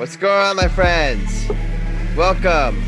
[0.00, 1.46] What's going on, my friends?
[2.16, 2.82] Welcome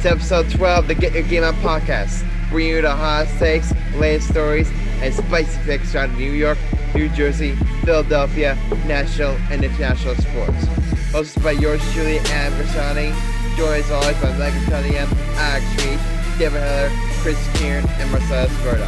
[0.00, 3.74] to episode 12 of the Get Your Game On podcast, bringing you the hot takes,
[3.96, 4.70] latest stories,
[5.02, 6.56] and spicy picks around New York,
[6.94, 8.54] New Jersey, Philadelphia,
[8.86, 10.64] national and international sports.
[11.10, 13.10] Hosted by yours truly, Adam Grassani.
[13.56, 15.98] Joined as always by Megan Cunningham, Alex Reich,
[16.38, 16.90] Devin Heller,
[17.22, 18.86] Chris Kern, and Marcellus Murdock.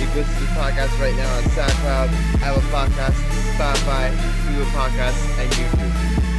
[0.00, 3.22] You can listen to the podcast right now on SoundCloud, Apple Podcasts,
[3.54, 4.10] Spotify,
[4.48, 5.81] Google Podcasts, and YouTube.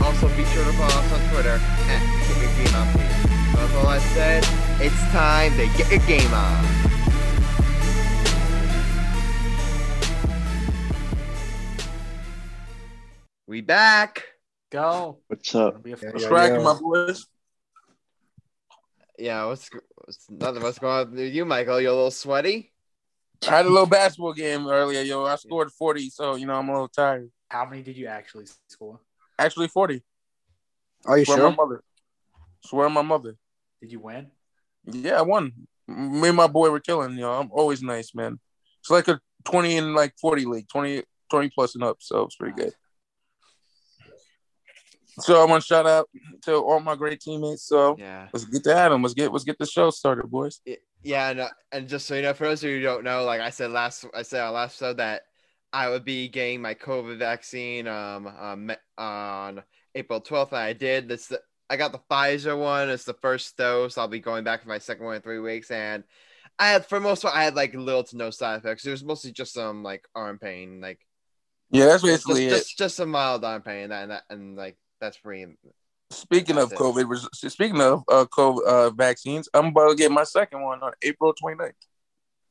[0.04, 4.02] Also, be sure to follow us on Twitter at Get Your Game On all that
[4.14, 4.44] said,
[4.82, 6.66] it's time to get your game on.
[13.48, 14.24] We back.
[14.72, 15.20] Go.
[15.28, 15.84] What's up?
[15.84, 17.28] Be a- What's cracking, my boys?
[19.20, 20.64] Yeah, what's, what's nothing?
[20.64, 21.80] What's going on with you, Michael?
[21.80, 22.72] You're a little sweaty?
[23.48, 25.26] I had a little basketball game earlier, yo.
[25.26, 27.30] I scored 40, so you know I'm a little tired.
[27.50, 29.00] How many did you actually score?
[29.40, 30.04] Actually, 40.
[31.06, 31.50] Are you Swear sure?
[31.50, 31.84] my mother.
[32.66, 33.36] Swear my mother.
[33.82, 34.28] Did you win?
[34.86, 35.52] Yeah, I won.
[35.88, 37.32] Me and my boy were killing, yo.
[37.32, 38.40] I'm always nice, man.
[38.80, 42.36] It's like a 20 and like 40 league, 20, 20 plus and up, so it's
[42.36, 42.74] pretty good.
[45.20, 46.10] So I want to shout out
[46.44, 47.64] to all my great teammates.
[47.68, 48.30] So Yeah.
[48.34, 49.04] let's get to Adam.
[49.04, 50.60] Let's get let's get the show started, boys.
[51.04, 53.24] Yeah, and, uh, and just so you know, for those of you who don't know,
[53.26, 55.24] like I said last, I said on last episode that
[55.74, 59.64] I would be getting my COVID vaccine um, um on
[59.96, 61.10] April twelfth, and I did.
[61.10, 61.32] This
[61.70, 62.90] I got the Pfizer one.
[62.90, 63.98] It's the first dose.
[63.98, 66.04] I'll be going back for my second one in three weeks, and
[66.60, 68.86] I had for most part I had like little to no side effects.
[68.86, 71.00] It was mostly just some like arm pain, like
[71.72, 72.50] Yeah, that's just basically it.
[72.52, 75.56] just, just some mild arm pain, and that, and, and like that's pretty.
[76.12, 76.78] Speaking of it.
[76.78, 80.92] COVID, speaking of uh, COVID uh, vaccines, I'm about to get my second one on
[81.02, 81.72] April 29th.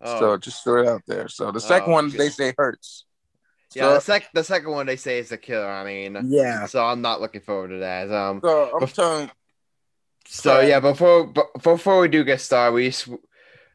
[0.01, 0.19] Oh.
[0.19, 1.29] So just throw it out there.
[1.29, 2.19] So the second Oh, one good.
[2.19, 3.05] they say hurts.
[3.75, 5.69] Yeah, So, the sec the second one they say is a killer.
[5.69, 6.67] I mean, Yeah.
[6.67, 8.11] so I'm not looking forward to that.
[8.11, 9.31] Um, so I'm Bef- telling.
[10.27, 13.09] So yeah, before b- before we do get started, we just,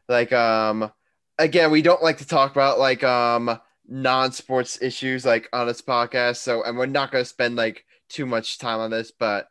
[0.08, 0.90] like um
[1.38, 6.36] again we don't like to talk about like um non-sports issues like on this podcast.
[6.36, 9.48] So and we're not gonna spend like too much time on this, but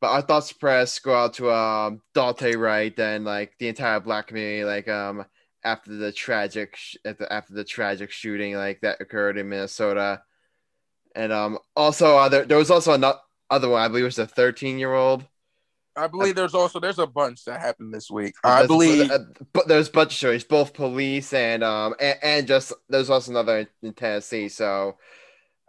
[0.00, 4.28] but our thoughts press go out to um Dante Wright and like the entire black
[4.28, 5.24] community like um
[5.64, 10.22] after the tragic sh- at the, after the tragic shooting like that occurred in Minnesota,
[11.14, 13.18] and um also uh, there, there was also another
[13.50, 15.24] other one I believe it was a 13 year old.
[15.96, 18.34] I believe there's also there's a bunch that happened this week.
[18.44, 19.18] I There's- believe uh,
[19.52, 23.32] but there's a bunch of stories, both police and um and, and just there's also
[23.32, 24.48] another in, Tennessee.
[24.48, 24.96] So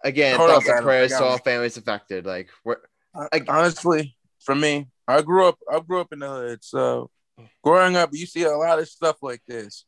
[0.03, 2.25] again, Hold thoughts up, and prayers to all families affected.
[2.25, 2.78] Like we're
[3.16, 6.63] I- honestly, for me, I grew up I grew up in the hood.
[6.63, 7.09] So
[7.64, 9.86] growing up, you see a lot of stuff like this.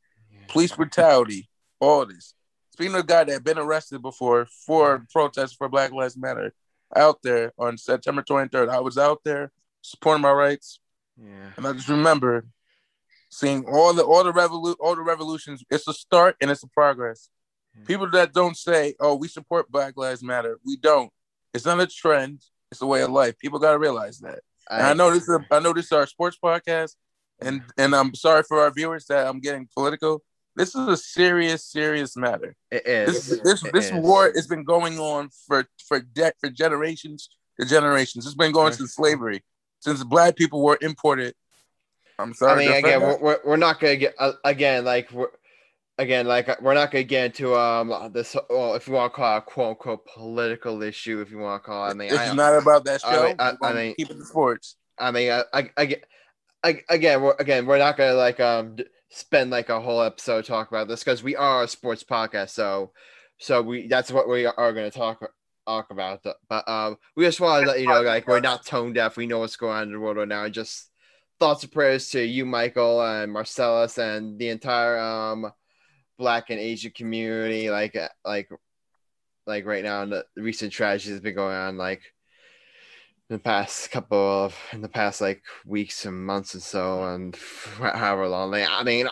[0.48, 1.50] Police brutality,
[1.80, 2.34] all this.
[2.72, 6.54] Speaking of a guy that been arrested before for protests for Black Lives Matter
[6.96, 9.52] out there on September 23rd, I was out there
[9.82, 10.80] supporting my rights.
[11.22, 12.46] yeah, And I just remember
[13.30, 15.64] seeing all the all the revolu- all the revolutions.
[15.70, 17.30] It's a start and it's a progress.
[17.78, 17.86] Yeah.
[17.86, 21.12] People that don't say, "Oh, we support Black Lives Matter," we don't.
[21.54, 22.44] It's not a trend.
[22.72, 23.38] It's a way of life.
[23.40, 24.40] People got to realize that.
[24.70, 25.24] And I know this.
[25.24, 26.96] Is a, I know this is our sports podcast,
[27.46, 30.24] and and I'm sorry for our viewers that I'm getting political.
[30.56, 32.56] This is a serious, serious matter.
[32.72, 33.28] it is.
[33.28, 33.94] This this It this is.
[33.94, 38.26] war has been going on for for de- for generations to generations.
[38.26, 39.44] It's been going since slavery,
[39.80, 41.34] since black people were imported.
[42.20, 42.66] I'm sorry.
[42.66, 45.30] I mean, again, we're, we're, we're not gonna get uh, again like we're
[45.98, 49.36] again like we're not gonna get into um this well if you want to call
[49.36, 51.92] it a quote unquote political issue if you want to call it.
[51.92, 53.08] I mean, It's I, not about that show.
[53.08, 54.76] I mean, I- I mean- keep it sports.
[55.00, 55.96] I mean, I, I, I,
[56.64, 58.78] I again, we're again, we're not gonna like um
[59.10, 62.92] spend like a whole episode talk about this because we are a sports podcast, so
[63.38, 65.24] so we that's what we are gonna talk
[65.66, 66.26] talk about.
[66.50, 69.18] But um, we just want to let you know, like, we're not tone deaf.
[69.18, 70.44] We know what's going on in the world right now.
[70.46, 70.90] And just
[71.40, 75.52] thoughts and prayers to you, Michael, and Marcellus, and the entire um
[76.18, 77.70] Black and Asian community.
[77.70, 78.50] Like, uh, like,
[79.46, 81.78] like right now, the recent tragedy has been going on.
[81.78, 82.02] Like
[83.30, 87.38] in the past couple of in the past like weeks and months and so and
[87.80, 89.08] however long they i mean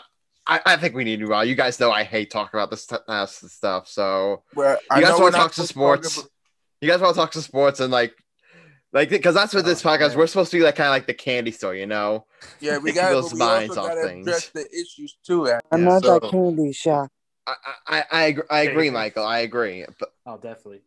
[0.48, 2.86] i, I think we need to well you guys know i hate talking about this
[2.86, 6.30] t- uh, stuff so Where I you guys want to talk to sports about-
[6.82, 8.14] you guys want to talk to sports and like
[8.94, 10.18] like because that's what this Oh, podcast man.
[10.18, 12.26] we're supposed to be like kind of like the candy store you know
[12.60, 13.10] Yeah, we Making got.
[13.12, 14.28] those we minds also off things.
[14.28, 15.48] address the issues too.
[15.48, 15.62] Adam.
[15.72, 17.10] I'm Yeah, not so- that candy shop.
[17.48, 17.56] i
[17.88, 20.82] i i, agree, I agree michael i agree but Oh, definitely.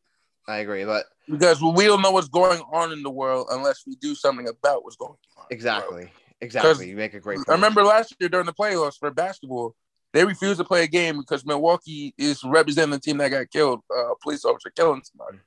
[0.48, 3.94] I agree but because we don't know what's going on in the world unless we
[3.96, 5.16] do something about what's going on.
[5.16, 5.46] in the world.
[5.50, 7.48] exactly exactly you make a great point.
[7.48, 9.74] I remember last year during the playoffs for basketball,
[10.12, 13.80] they refused to play a game because Milwaukee is representing the team that got killed.
[13.90, 15.38] Uh, a police officer killing somebody,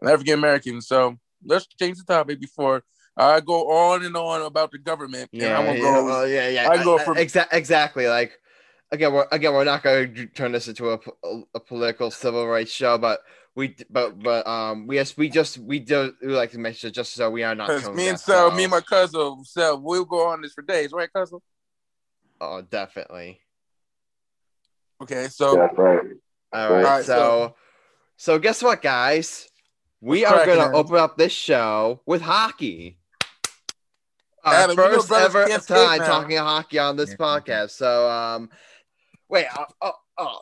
[0.00, 0.80] an African American.
[0.80, 2.82] So let's change the topic before
[3.16, 5.28] I go on and on about the government.
[5.32, 6.04] and Yeah, yeah, go.
[6.06, 6.68] well, yeah, yeah.
[6.70, 8.08] I go for- exa- exactly.
[8.08, 8.32] Like
[8.92, 10.98] again, we're again we're not going to turn this into a,
[11.54, 13.20] a political civil rights show, but
[13.56, 16.92] we but but um we just we just we do we like to mention it
[16.92, 17.68] just so we are not.
[17.68, 20.92] Because me and so me and my cousin, so we'll go on this for days,
[20.92, 21.40] right, cousin?
[22.40, 23.40] oh definitely.
[25.02, 26.00] Okay, so That's right.
[26.52, 27.56] All right, Alright, so
[28.16, 29.48] so guess what, guys?
[30.00, 32.98] We What's are gonna open up this show with hockey.
[34.44, 37.16] Our Adam, you know first ever can't time talking hockey on this Yeah.
[37.16, 37.70] podcast.
[37.70, 38.48] So, um,
[39.28, 40.38] wait, oh, oh, oh,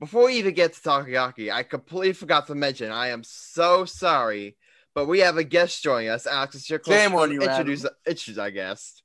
[0.00, 2.90] before we even get to talking hockey, I completely forgot to mention.
[2.90, 4.56] I am so sorry,
[4.94, 6.26] but we have a guest joining us.
[6.26, 9.02] Alex, it's your close Shame on you, introduce introduce our guest.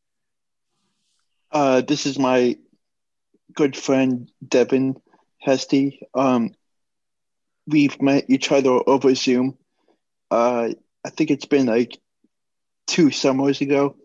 [1.51, 2.57] Uh, this is my
[3.53, 4.95] good friend Devin
[5.39, 5.99] Hastie.
[6.13, 6.51] Um,
[7.67, 9.57] we've met each other over Zoom.
[10.31, 10.69] Uh,
[11.03, 11.99] I think it's been like
[12.87, 13.97] two summers ago,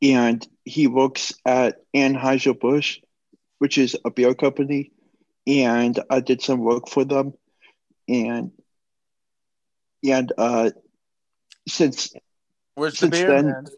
[0.00, 3.00] and he works at Anheuser Busch,
[3.58, 4.92] which is a beer company,
[5.48, 7.34] and I did some work for them,
[8.08, 8.52] and
[10.04, 10.70] and uh,
[11.68, 12.14] since
[12.74, 13.28] where's the since beer?
[13.42, 13.68] then-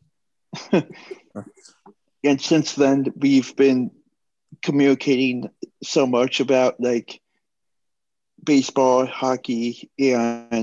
[2.24, 3.90] and since then we've been
[4.62, 5.48] communicating
[5.82, 7.20] so much about like
[8.44, 10.56] baseball hockey and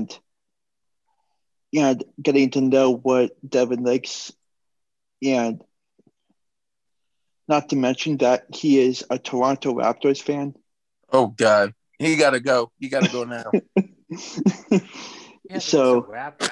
[1.74, 4.32] and getting to know what devin likes.
[5.22, 5.62] And
[7.48, 10.54] not to mention that he is a toronto raptors fan
[11.12, 12.70] Oh God, he gotta go.
[12.78, 13.50] He gotta go now.
[15.50, 16.48] Yeah, So- so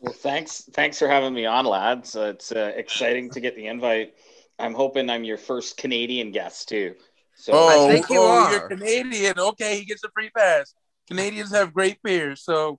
[0.00, 2.16] Well, thanks, thanks for having me on, lads.
[2.16, 4.14] Uh, it's uh, exciting to get the invite.
[4.58, 6.94] I'm hoping I'm your first Canadian guest too.
[7.36, 8.50] So oh, think you oh, are.
[8.52, 9.38] you're Canadian.
[9.38, 10.74] Okay, he gets a free pass.
[11.08, 12.42] Canadians have great beers.
[12.42, 12.78] So,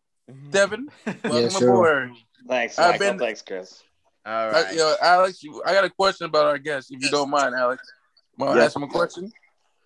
[0.49, 0.87] Devin,
[1.23, 1.69] welcome sure.
[1.69, 2.11] aboard.
[2.47, 3.07] thanks, I've Michael.
[3.11, 3.83] been- Thanks, Chris.
[4.25, 4.73] All right.
[4.75, 7.83] yo, Alex, you, I got a question about our guest, if you don't mind, Alex.
[8.39, 8.65] Want to Yeah.
[8.65, 9.31] ask him a question?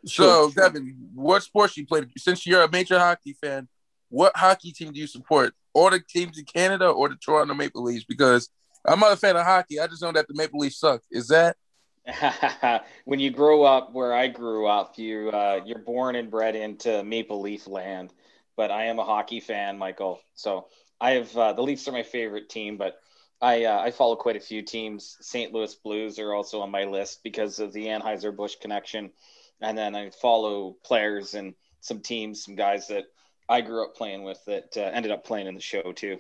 [0.08, 0.50] Sure.
[0.50, 2.10] So, Devin, what sports you played?
[2.18, 3.68] Since you're a major hockey fan,
[4.10, 5.54] what hockey team do you support?
[5.74, 8.06] Or the teams in Canada or the Toronto Maple Leafs?
[8.06, 8.50] Because
[8.86, 9.80] I'm not a fan of hockey.
[9.80, 11.02] I just know that the Maple Leafs suck.
[11.12, 11.58] Is that?
[13.06, 17.04] when you grow up where I grew up, you uh, you're born and bred into
[17.04, 18.14] Maple Leaf land.
[18.56, 20.20] But I am a hockey fan, Michael.
[20.36, 20.68] So
[21.00, 23.00] I have uh, the Leafs are my favorite team, but
[23.42, 25.18] I uh, I follow quite a few teams.
[25.22, 25.54] St.
[25.54, 29.12] Louis Blues are also on my list because of the Anheuser Busch connection,
[29.62, 33.06] and then I follow players and some teams, some guys that
[33.48, 36.18] I grew up playing with that uh, ended up playing in the show too.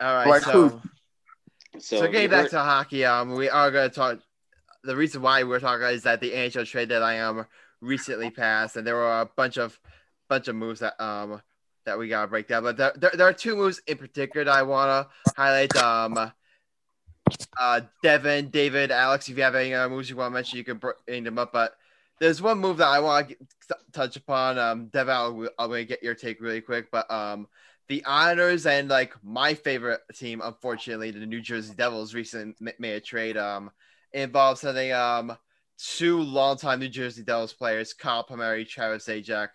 [0.00, 0.26] All right.
[0.28, 0.68] Like so.
[0.68, 0.80] who?
[1.78, 4.18] So, So, getting you back heard- to hockey, um, we are going to talk.
[4.82, 7.46] The reason why we're talking is that the NHL trade deadline um
[7.82, 9.78] recently passed, and there were a bunch of
[10.28, 11.42] bunch of moves that um
[11.84, 12.62] that we gotta break down.
[12.62, 15.76] But there, there, there are two moves in particular that I want to highlight.
[15.76, 16.32] Um,
[17.58, 20.64] uh, Devin, David, Alex, if you have any other moves you want to mention, you
[20.64, 21.52] can bring them up.
[21.52, 21.74] But
[22.20, 23.36] there's one move that I want to
[23.92, 24.58] touch upon.
[24.58, 27.48] Um, I'll, I'm going to get your take really quick, but um,
[27.88, 33.00] the Islanders and like my favorite team, unfortunately, the New Jersey Devils, recently made a
[33.00, 33.36] trade.
[33.36, 33.70] Um,
[34.12, 35.36] involves sending um
[35.78, 39.48] two longtime New Jersey Devils players, Kyle Palmieri, Travis Zajac.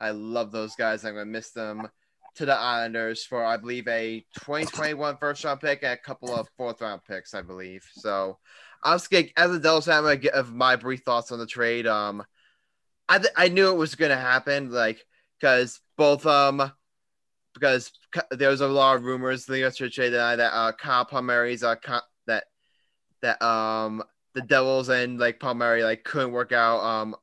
[0.00, 1.04] I love those guys.
[1.04, 1.88] I'm gonna miss them
[2.36, 6.48] to the Islanders for I believe a 2021 first round pick and a couple of
[6.56, 7.84] fourth round picks, I believe.
[7.94, 8.38] So
[8.82, 11.46] I was getting, as a Devils fan, I'm gonna give my brief thoughts on the
[11.46, 11.86] trade.
[11.86, 12.24] Um,
[13.08, 15.04] I th- I knew it was gonna happen, like
[15.40, 16.72] because both um
[17.54, 17.92] because
[18.30, 21.76] there was a lot of rumors the trade that that uh Kyle Palmieri's uh
[22.26, 22.44] that
[23.22, 24.02] that um
[24.34, 27.16] the Devils and like Palmieri like couldn't work out um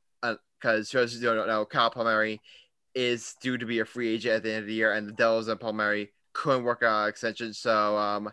[0.60, 2.42] because uh, you don't know Kyle Palmieri
[2.96, 5.14] is due to be a free agent at the end of the year and the
[5.14, 8.32] Devils and Palmieri couldn't work out extension so um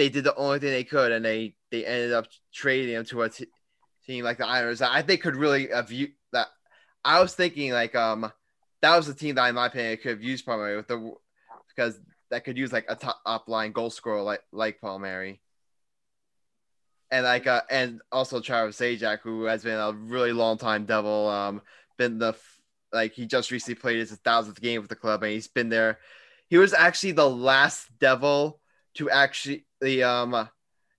[0.00, 3.22] they did the only thing they could and they they ended up trading him to
[3.22, 3.46] a t-
[4.06, 6.48] team like the Islanders I think could really have you that
[7.04, 8.32] I was thinking like um
[8.80, 11.12] that was the team that in my opinion could have used Palmieri with the
[11.68, 15.42] because that could use like a top, top line goal scorer like like Palmieri
[17.10, 21.28] and like uh and also Travis Zajac, who has been a really long time Devil.
[21.28, 21.62] Um,
[21.98, 22.34] been the
[22.92, 25.98] like he just recently played his thousandth game with the club, and he's been there.
[26.48, 28.59] He was actually the last Devil
[29.00, 30.48] to actually the um.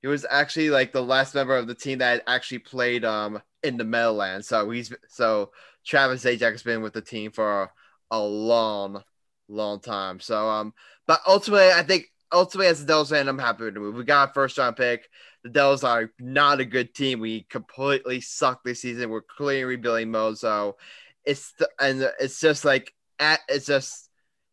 [0.02, 3.78] He was actually like the last member of the team that actually played um in
[3.78, 4.48] the Meadowlands.
[4.48, 5.52] So he's so
[5.86, 7.72] Travis Zajac has been with the team for
[8.10, 9.04] a, long,
[9.48, 10.20] long time.
[10.20, 10.74] So um,
[11.08, 13.96] but ultimately, I think ultimately as a Devils fan, I'm happy with the move.
[13.96, 15.08] We got a first round pick
[15.44, 17.20] the Devils are not a good team.
[17.20, 19.10] We completely suck this season.
[19.10, 20.38] We're clearly rebuilding mode.
[20.38, 20.78] So
[21.26, 24.10] it's the, and it's just like at it's just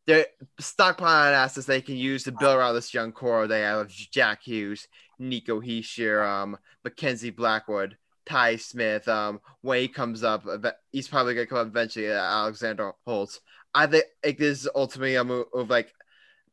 [0.08, 0.26] they're
[0.58, 3.46] stockpiling assets they can use to build around this young core.
[3.46, 4.88] They have Jack Hughes,
[5.18, 9.06] Nico Hischier, um, Mackenzie Blackwood, Ty Smith.
[9.06, 10.46] Um, when he comes up,
[10.92, 12.10] he's probably gonna come up eventually.
[12.10, 13.40] Uh, Alexander Holtz.
[13.74, 15.92] I think this is ultimately a move of like.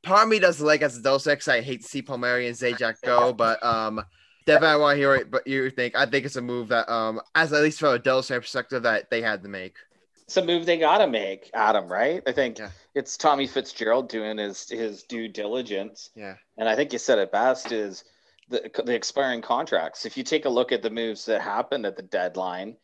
[0.03, 2.47] Part of me doesn't like as a Devils fan 'cause I hate to see Palmieri
[2.47, 4.03] and Zajac go, but um,
[4.45, 5.95] Devin, I want to hear what you think.
[5.95, 9.09] I think it's a move that um, as at least from a Devils perspective, that
[9.09, 9.77] they had to make.
[10.27, 11.87] It's a move they gotta make, Adam.
[11.87, 12.21] Right?
[12.25, 12.71] I think Yeah.
[12.95, 16.09] it's Tommy Fitzgerald doing his his due diligence.
[16.15, 16.35] Yeah.
[16.57, 18.03] And I think you said it best is
[18.49, 20.05] the, the expiring contracts.
[20.05, 22.77] If you take a look at the moves that happened at the deadline,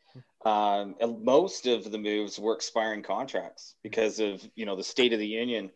[0.46, 5.20] um, most of the moves were expiring contracts because of you know the State of
[5.20, 5.72] the Union,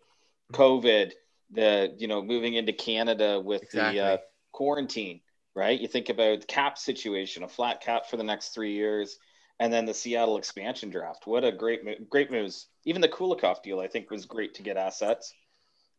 [0.53, 1.13] COVID,
[1.51, 3.99] the you know moving into Canada with Exactly.
[3.99, 4.17] the uh,
[4.51, 5.21] quarantine.
[5.55, 5.79] Right?
[5.79, 9.17] You think about the cap situation, a flat cap for the next three years,
[9.59, 11.27] and then the Seattle expansion draft.
[11.27, 12.67] What a great great moves.
[12.85, 15.33] Even the Kulikov deal, I think, was great to get assets.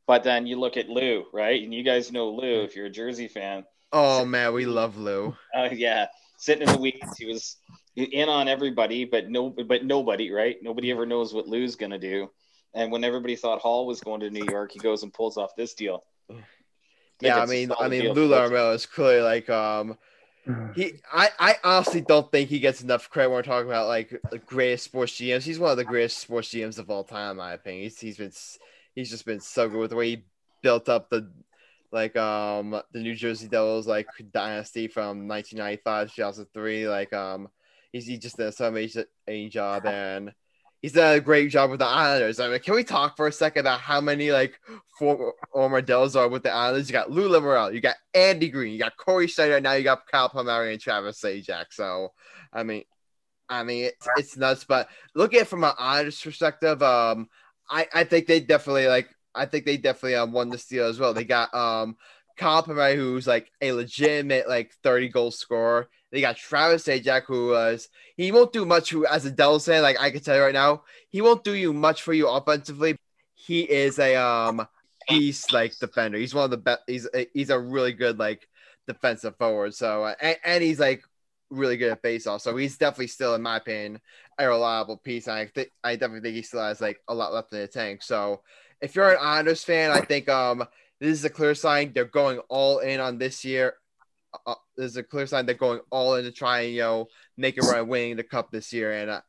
[0.06, 1.62] But then you look at Lou, right?
[1.62, 3.64] And you guys know Lou if you're a Jersey fan.
[3.92, 5.34] Oh man, we love Lou.
[5.56, 7.56] Uh, yeah, sitting in the weeds, he was
[7.96, 10.56] in on everybody, but no, but nobody, right?
[10.62, 12.30] Nobody ever knows what Lou's gonna do.
[12.74, 15.56] And when everybody thought Hall was going to New York, he goes and pulls off
[15.56, 16.04] this deal.
[17.22, 19.96] Yeah, I mean, I mean, Lou Lamoriello is clearly like um
[20.72, 20.94] he.
[21.12, 24.38] I I honestly don't think he gets enough credit when we're talking about like the
[24.38, 25.42] greatest sports GMs.
[25.42, 27.84] He's one of the greatest sports GMs of all time, in my opinion.
[27.84, 28.32] He's he's been
[28.94, 30.24] he's just been so good with the way he
[30.62, 31.30] built up the
[31.92, 36.88] like um the New Jersey Devils like dynasty from 1995 to 2003.
[36.88, 37.48] Like um
[37.92, 39.04] he's he just did so amazing
[39.50, 40.32] job and.
[40.82, 42.38] He's done a great job with the Islanders.
[42.38, 44.60] I mean, can we talk for a second about how many like
[44.98, 46.88] former, Devils are with the Islanders?
[46.88, 50.06] You got Lou Lamorel, you got Andy Greene, you got Cory Schneider, now you got
[50.06, 51.66] Kyle Palmieri and Travis Zajac.
[51.70, 52.12] So,
[52.52, 52.84] I mean,
[53.48, 54.64] I mean, it's, it's nuts.
[54.64, 56.82] But look at it from an Islanders perspective.
[56.82, 57.28] Um,
[57.68, 59.08] I I think they definitely like.
[59.34, 61.12] I think they definitely um, won the deal as well.
[61.12, 61.96] They got um
[62.36, 65.88] Kyle Palmieri, who's like a legitimate like 30 goal scorer.
[66.12, 69.82] They got Travis Zajac, who was he won't do much who, as a Devils fan.
[69.82, 72.96] Like I can tell you right now, he won't do you much for you offensively.
[73.34, 74.66] He is a um
[75.08, 76.18] beast like defender.
[76.18, 76.82] He's one of the best.
[76.86, 78.48] He's a, he's a really good like
[78.86, 79.74] defensive forward.
[79.74, 81.02] So uh, and, and he's like
[81.50, 82.40] really good at faceoff.
[82.40, 84.00] So he's definitely still, in my opinion,
[84.38, 85.26] a reliable piece.
[85.26, 87.68] And I think I definitely think he still has like a lot left in the
[87.68, 88.02] tank.
[88.02, 88.42] So
[88.80, 90.64] if you're an Islanders fan, I think um
[91.00, 93.74] this is a clear sign they're going all in on this year.
[94.46, 97.56] Uh, there's a clear sign they're going all in to try and you know make
[97.62, 98.92] a run winning the cup this year.
[98.92, 99.20] And uh,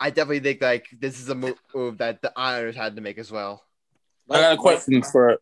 [0.00, 3.18] I definitely think like this is a move, move that the Islanders had to make
[3.18, 3.62] as well.
[4.30, 5.38] I got a question for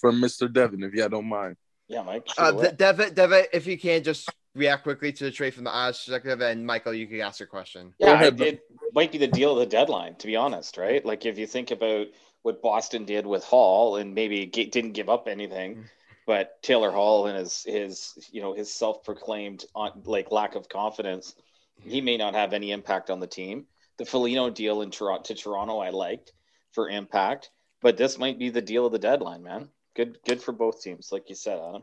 [0.00, 0.52] for Mr.
[0.52, 1.56] Devin, if y'all don't mind.
[1.88, 2.28] Yeah, Mike.
[2.28, 2.52] shoot Uh.
[2.52, 6.04] De- Devin, Devin, if you can just react quickly to the trade from the Islanders
[6.04, 7.94] perspective, and Michael, you can ask your question.
[7.98, 8.46] Yeah, ahead, it, bro.
[8.46, 8.60] it
[8.94, 11.04] might be the deal of the deadline, to be honest, right?
[11.04, 12.06] Like if you think about
[12.42, 15.84] what Boston did with Hall and maybe ge- didn't give up anything,
[16.26, 21.34] but Taylor Hall and his his you know his self-proclaimed on, like lack of confidence,
[21.82, 23.66] he may not have any impact on the team.
[23.98, 26.32] The Foligno deal in Toronto to Toronto, I liked
[26.72, 27.50] for impact,
[27.82, 29.68] but this might be the deal of the deadline, man.
[29.94, 31.82] Good, good for both teams, like you said, Adam.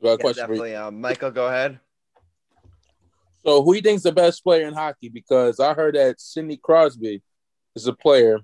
[0.00, 0.76] I got a Yeah, question definitely.
[0.76, 1.80] Um, Michael, go ahead.
[3.44, 5.08] So, who do you think's the best player in hockey?
[5.08, 7.22] Because I heard that Sidney Crosby
[7.74, 8.40] is a player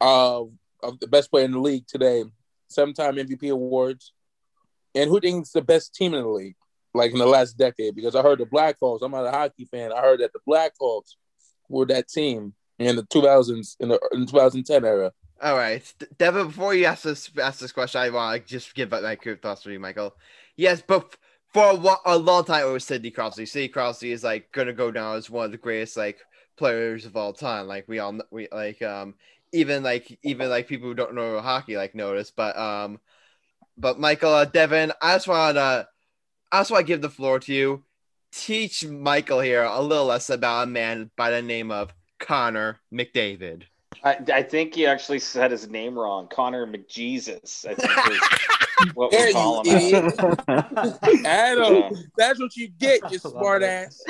[0.00, 0.52] of,
[0.82, 2.24] of the best player in the league today,
[2.68, 4.12] seven-time MVP awards.
[4.94, 6.56] And who thinks the best team in the league,
[6.94, 7.94] like in the last decade?
[7.94, 9.02] Because I heard the Blackhawks.
[9.02, 9.92] I'm not a hockey fan.
[9.92, 11.14] I heard that the Blackhawks
[11.68, 15.12] were that team in the 2000s in the, in 2010 era.
[15.40, 15.82] All right,
[16.18, 16.48] Devin.
[16.48, 19.62] Before you ask this ask this question, I want to just give my quick thoughts
[19.62, 20.16] for you, Michael.
[20.56, 21.16] Yes, but
[21.52, 23.46] for a, a long time it was Sidney Crosby.
[23.46, 26.18] Sidney Crosby is like gonna go down as one of the greatest like
[26.56, 27.68] players of all time.
[27.68, 29.14] Like we all we like um
[29.52, 32.30] even like even like people who don't know hockey like notice.
[32.30, 33.00] But um,
[33.76, 35.88] but Michael, uh, Devin, I just want to
[36.50, 37.84] I just want to give the floor to you.
[38.32, 43.64] Teach Michael here a little less about a man by the name of Connor McDavid.
[44.04, 46.28] I, I think he actually said his name wrong.
[46.28, 47.90] Connor McJesus, I think
[48.86, 50.12] is what we you call him.
[51.26, 51.90] Adam, Yeah.
[52.16, 54.00] that's what you get, you I love smart ass.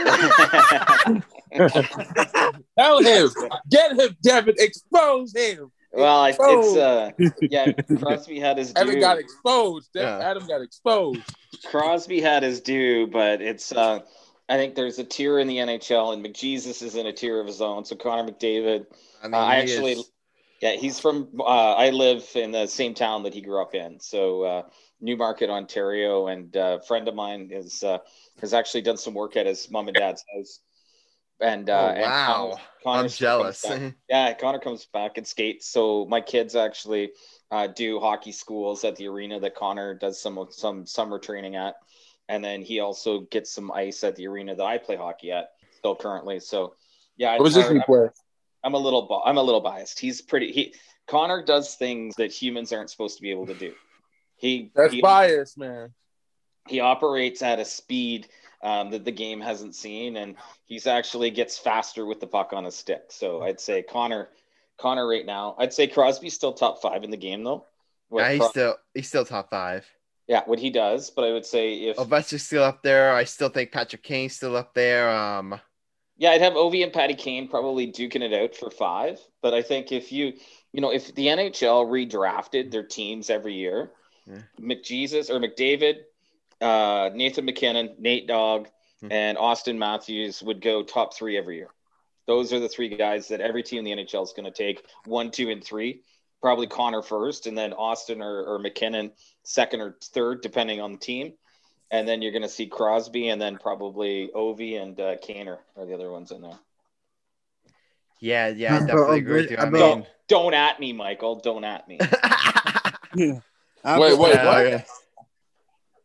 [2.79, 3.29] Tell him,
[3.71, 5.71] get him, Devin, expose him.
[5.93, 7.73] well, I, it's uh, yeah.
[7.99, 9.01] Crosby had his Evan due.
[9.01, 9.89] got exposed.
[9.95, 10.19] Yeah.
[10.19, 11.21] Adam got exposed.
[11.67, 14.01] Crosby had his due, but it's uh,
[14.49, 17.47] I think there's a tier in the NHL, and McJesus is in a tier of
[17.47, 17.85] his own.
[17.85, 18.87] So Connor McDavid,
[19.23, 20.13] I mean, Uh, I actually- is-
[20.61, 21.31] yeah, he's from.
[21.39, 21.45] Uh,
[21.75, 24.63] I live in the same town that he grew up in, so uh,
[25.01, 27.99] Newmarket, Ontario, and uh, a friend of mine is uh,
[28.41, 30.61] has actually done some work at his mom and dad's house.
[31.41, 32.27] and Oh, uh, and wow.
[32.27, 33.65] Connor's- Connor I'm jealous.
[34.09, 35.69] Yeah, Connor comes back and skates.
[35.69, 37.13] So my kids actually
[37.53, 41.77] uh, do hockey schools at the arena that Connor does some some summer training at,
[42.29, 45.51] and then he also gets some ice at the arena that I play hockey at
[45.77, 46.41] still currently.
[46.41, 46.75] So
[47.17, 48.09] yeah, What it's position you play?
[48.65, 49.99] I'm a little bi- I'm a little biased.
[50.01, 50.53] He's pretty.
[50.53, 50.75] He
[51.07, 53.73] Connor does things that humans aren't supposed to be able to do.
[54.37, 55.93] He That's he, bias, man.
[56.69, 58.29] he operates at a speed
[58.63, 62.65] um, that the game hasn't seen, and he's actually gets faster with the puck on
[62.65, 63.05] his stick.
[63.11, 64.29] So I'd say Connor,
[64.79, 65.55] Connor right now.
[65.59, 67.67] I'd say Crosby's still top five in the game though.
[68.13, 69.87] Yeah, he's Cros- still he's still top five.
[70.27, 71.11] yeah, what he does.
[71.11, 73.13] But I would say if Ovechkin's still up there.
[73.13, 75.11] I still think Patrick Kane's still up there.
[75.11, 75.61] Um,
[76.19, 79.21] Yeah, I'd have Ovi and Patty Kane probably duking it out for five.
[79.41, 80.35] But I think if you,
[80.73, 83.93] you know, if the NHL redrafted their teams every year,
[84.27, 84.43] Yeah.
[84.61, 86.01] McJesus or McDavid,
[86.61, 88.67] uh, Nathan MacKinnon, Nate Dogg,
[89.01, 89.13] Hmm.
[89.13, 91.71] and Auston Matthews would go top three every year.
[92.27, 94.85] Those are the three guys that every team in the NHL is going to take
[95.07, 96.03] one, two, and three.
[96.43, 99.13] Probably Connor first, and then Auston or, or MacKinnon
[99.45, 101.33] second or third, depending on the team.
[101.91, 105.87] And then you're going to see Crosby, and then probably Ovi and uh, Kaner are
[105.87, 106.59] the other ones in there.
[108.21, 109.57] yeah, yeah, I definitely agree with you.
[109.57, 111.37] I mean, Don't at me, Michael.
[111.37, 111.99] Don't at me.
[113.15, 113.41] Yeah.
[113.83, 114.67] I Wait, wait, Yeah, what?
[114.67, 114.85] okay.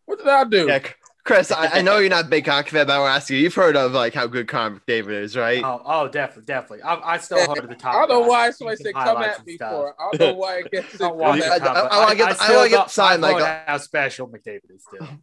[0.06, 0.68] What did I do?
[0.68, 0.80] yeah,
[1.26, 3.30] Chris, I, I know you're not a big hockey fan, but I want to ask
[3.30, 3.38] you.
[3.38, 5.62] You've heard of like how good Connor McDavid is, right?
[5.64, 6.82] Oh, oh, definitely, definitely.
[6.84, 7.96] I, I still heard of the top.
[7.96, 9.72] I don't know why You somebody said come at me stuff.
[9.72, 9.96] for.
[10.02, 11.68] I don't know why it gets I said don't come want I- to at me.
[11.68, 11.92] I- comment.
[11.94, 14.28] I wanna get- I still wanna get don't- signed, I like, know uh, how special
[14.30, 15.06] McDavid is still.
[15.06, 15.18] Hey,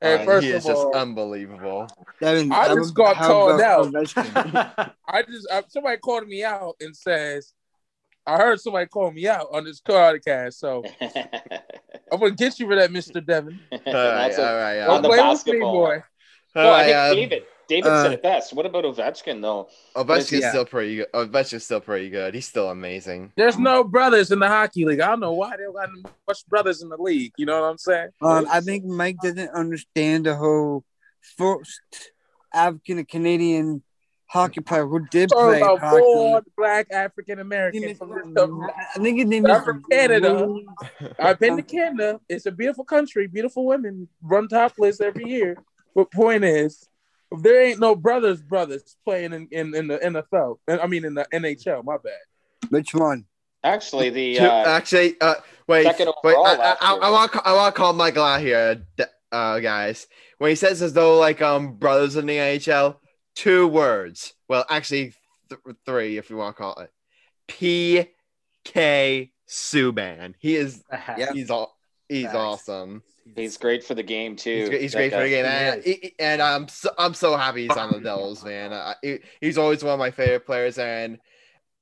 [0.00, 1.88] Uh, first he is of just all, unbelievable.
[2.20, 3.94] Devin, I that just got called out.
[5.08, 7.52] I just I, somebody called me out and says
[8.26, 10.84] I heard somebody call me out on this podcast, so
[12.12, 13.58] I'm gonna get you for that, Mister Devin.
[13.72, 15.72] All right, That's all a- right, on Don't the play with me, basketball.
[15.72, 15.94] boy.
[15.94, 16.02] all
[16.54, 17.42] Well, I right, think um, David.
[17.68, 18.52] David uh, said it best.
[18.54, 19.68] What about Ovechkin though?
[19.94, 20.50] Ovechkin's Yeah.
[20.50, 21.12] still pretty good.
[21.12, 22.34] Ovechkin's still pretty good.
[22.34, 23.32] He's still amazing.
[23.36, 25.00] There's no brothers in the hockey league.
[25.00, 25.90] I don't know why they don't got
[26.26, 27.32] much brothers in the league.
[27.36, 28.08] You know what I'm saying?
[28.22, 30.84] Um, I think Mike doesn't understand the whole
[31.36, 31.80] first
[32.54, 33.82] African Canadian
[34.26, 36.00] hockey player who did Talking play about hockey.
[36.00, 38.42] born black African American from this.
[38.94, 40.48] I think his name is from Canada.
[41.18, 42.20] I've been to Canada.
[42.28, 43.26] It's a beautiful country.
[43.26, 45.56] Beautiful women run topless every year.
[45.94, 46.88] But point is, if
[47.30, 50.58] there ain't no brothers, brothers playing in, in, in the NFL.
[50.68, 51.84] I mean, in the NHL.
[51.84, 52.70] My bad.
[52.70, 53.24] Which one?
[53.64, 55.34] Actually, the uh, Actually, uh,
[55.66, 56.36] wait, wait.
[56.36, 56.96] I, last I.
[56.96, 58.86] I, want, I want to call Michael out here,
[59.32, 60.06] uh, guys.
[60.38, 62.96] When he says as though like um brothers in the NHL,
[63.34, 64.34] two words.
[64.48, 65.14] Well, actually,
[65.48, 66.92] th- three if you want to call it.
[67.48, 68.06] P.
[68.64, 69.32] K.
[69.48, 70.34] Subban.
[70.38, 70.84] He is.
[71.16, 71.32] Yeah.
[71.32, 71.77] He's all.
[72.08, 72.36] He's Facts.
[72.36, 73.02] awesome.
[73.36, 74.56] he's great for the game too.
[74.60, 77.36] He's, great- he's That great for the game, and, he- and I'm so, I'm so
[77.36, 78.94] happy he's on the Devils, man.
[79.02, 81.18] He- he's always one of my favorite players, and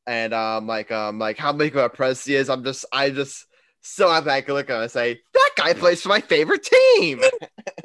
[0.08, 2.48] and um like um like how big of a presence he is.
[2.50, 3.46] I'm just I just
[3.82, 6.64] so happy I can look at him and say that guy plays for my favorite
[6.64, 7.20] team.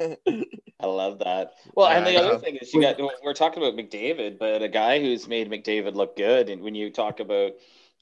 [0.80, 1.52] I love that.
[1.74, 2.38] Well, and the I other know.
[2.38, 6.16] thing is, you got we're talking about McDavid, but a guy who's made McDavid look
[6.16, 7.52] good, and when you talk about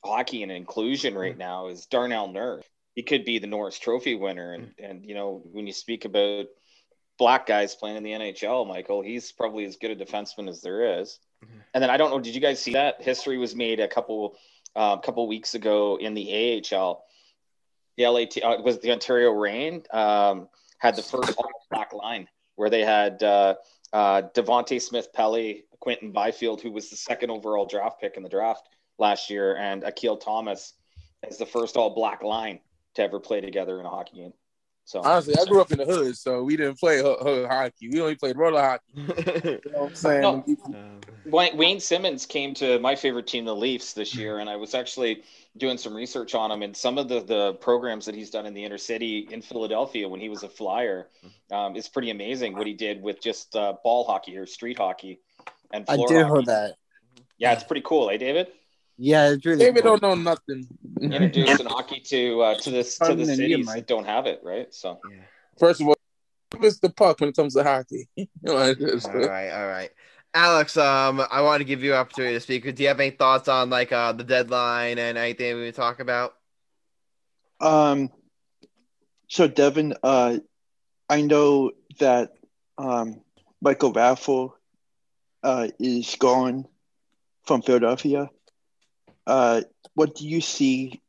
[0.02, 2.64] hockey and inclusion right now, is Darnell Nurse.
[3.00, 6.48] He could be the Norris Trophy winner, and and you know when you speak about
[7.16, 11.00] black guys playing in the NHL, Michael, he's probably as good a defenseman as there
[11.00, 11.18] is.
[11.42, 11.62] Mhm.
[11.72, 14.36] And then I don't know, did you guys see that history was made a couple
[14.76, 17.02] uh, couple weeks ago in the AHL?
[17.96, 22.68] The LAT uh, was the Ontario Reign um, had the first all black line where
[22.68, 23.54] they had uh,
[23.94, 28.28] uh, Devonte Smith Pelly, Quinton Byfield, who was the second overall draft pick in the
[28.28, 30.74] draft last year, and Akil Thomas
[31.22, 32.60] as the first all black line
[32.94, 34.32] to ever play together in a hockey game.
[34.84, 37.88] So Honestly, I grew up in the hood, so we didn't play hood, hood hockey.
[37.90, 38.82] We only played roller hockey.
[38.96, 40.20] You know what I'm saying?
[40.22, 40.44] No.
[40.64, 44.56] Um, Wayne Wayne Simmonds came to my favorite team, the Leafs, this year, and I
[44.56, 45.22] was actually
[45.58, 48.54] doing some research on him and some of the, the programs that he's done in
[48.54, 51.08] the inner city in Philadelphia when he was a flyer
[51.52, 52.56] um, is pretty amazing.
[52.56, 55.20] What he did with just uh, ball hockey or street hockey
[55.72, 56.14] and I did hockey.
[56.14, 56.76] hear that.
[57.38, 58.48] Yeah, it's pretty cool, eh, David?
[59.02, 59.96] Yeah, it's really David cool.
[59.96, 60.68] don't know nothing.
[61.00, 64.72] Introducing hockey to uh, to this to the me, cities that don't have it, right?
[64.74, 65.22] So yeah.
[65.58, 65.96] First of all,
[66.60, 68.08] it's the puck when it comes to hockey.
[68.16, 69.90] You know, it's just- All right, all right.
[70.34, 72.62] Alex, um, I want to give you an opportunity to speak.
[72.74, 76.34] Do you have any thoughts on like uh the deadline and anything we talk about?
[77.58, 78.10] Um,
[79.28, 80.38] so Devin, uh,
[81.08, 82.34] I know that
[82.76, 83.22] um,
[83.62, 84.52] Michael Raffl
[85.42, 86.66] uh, is gone
[87.44, 88.28] from Philadelphia.
[89.30, 89.62] Uh,
[89.94, 91.00] what do you see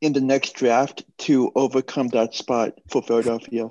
[0.00, 3.68] in the next draft to overcome that spot for Philadelphia?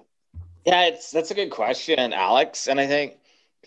[0.66, 2.68] Yeah, it's that's a good question, Alex.
[2.68, 3.18] And I think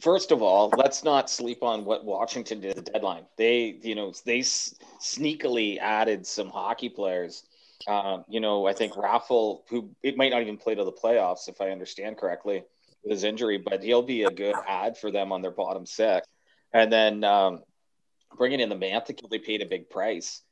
[0.01, 3.27] First of all, let's not sleep on what Washington did at the deadline.
[3.37, 7.45] They, you know, they sneakily added some hockey players.
[7.87, 11.49] Um, you know, I think Raffl, who it might not even play to the playoffs,
[11.49, 12.65] if I understand correctly,
[13.05, 16.27] with his injury, but he'll be a good ad for them on their bottom six.
[16.73, 17.63] And then um,
[18.37, 20.43] bringing in the Mantha, they paid a big price,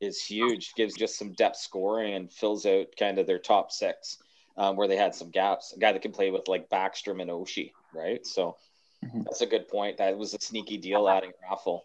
[0.00, 0.74] is huge.
[0.74, 4.18] Gives just some depth scoring and fills out kind of their top six
[4.56, 5.72] um, where they had some gaps.
[5.76, 8.24] A guy that can play with like Backstrom and Oshie, right?
[8.26, 8.56] So
[9.04, 9.24] Mhm.
[9.24, 9.98] that's a good point.
[9.98, 11.82] That was a sneaky deal adding Raffl.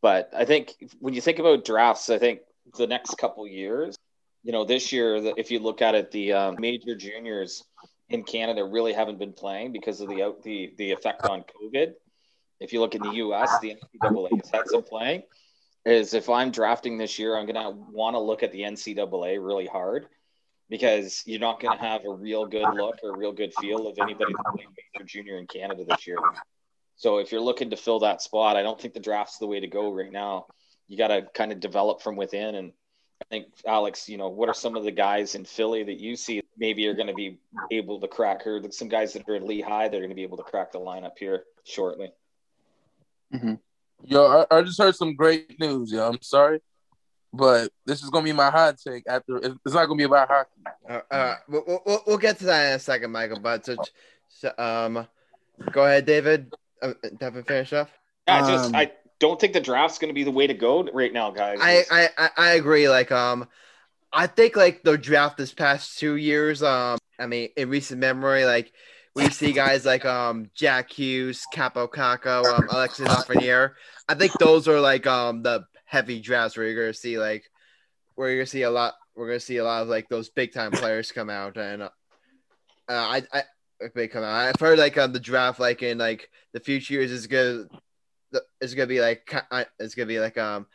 [0.00, 2.40] But I think when you think about drafts, I think
[2.76, 3.96] the next couple years,
[4.42, 7.64] you know, this year, if you look at it, the um, major juniors
[8.10, 11.94] in Canada really haven't been playing because of the out the the effect on COVID.
[12.64, 15.22] If you look in the U.S., the NCAA has had some playing.
[15.84, 19.66] Is if I'm drafting this year, I'm gonna want to look at the NCAA really
[19.66, 20.06] hard
[20.70, 23.98] because you're not gonna have a real good look or a real good feel of
[23.98, 26.16] anybody playing major junior in Canada this year.
[26.96, 29.60] So if you're looking to fill that spot, I don't think the draft's the way
[29.60, 30.46] to go right now.
[30.88, 32.54] You got to kind of develop from within.
[32.54, 32.72] And
[33.20, 36.16] I think Alex, you know, what are some of the guys in Philly that you
[36.16, 37.38] see maybe are going to be
[37.70, 40.22] able to crack, or some guys that are in Lehigh that are going to be
[40.22, 42.12] able to crack the lineup here shortly?
[44.06, 45.90] Yo, I, I just heard some great news.
[45.90, 46.60] Yo, I'm sorry,
[47.32, 49.04] but this is gonna be my hot take.
[49.08, 50.50] After it's not gonna be about hockey.
[50.88, 53.40] Uh, uh, we'll, we'll, we'll get to that in a second, Michael.
[53.40, 53.76] But so,
[54.28, 55.06] so, um,
[55.72, 56.52] go ahead, David.
[56.82, 57.88] Uh, Devin, finish up.
[58.28, 60.54] Yeah, I just Um, I don't think the draft's going to be the way to
[60.54, 61.58] go right now, guys.
[61.60, 62.88] I, I I I agree.
[62.88, 63.48] Like um,
[64.12, 66.62] I think like the draft this past two years.
[66.62, 68.72] Um, I mean, in recent memory, like
[69.14, 73.72] we see guys like um Jack Hughes, Kaapo Kakko, um, Alexis Lafreniere.
[74.08, 77.44] I think those are like um the heavy drafts where you're gonna see like
[78.14, 78.94] where you're gonna see a lot.
[79.14, 81.90] We're gonna see a lot of like those big time players come out, and uh,
[82.88, 83.42] I I
[83.94, 84.34] they come out.
[84.34, 87.66] I've heard like um the draft like in like the future years is gonna
[88.60, 89.32] is gonna be like
[89.78, 90.66] it's gonna be like um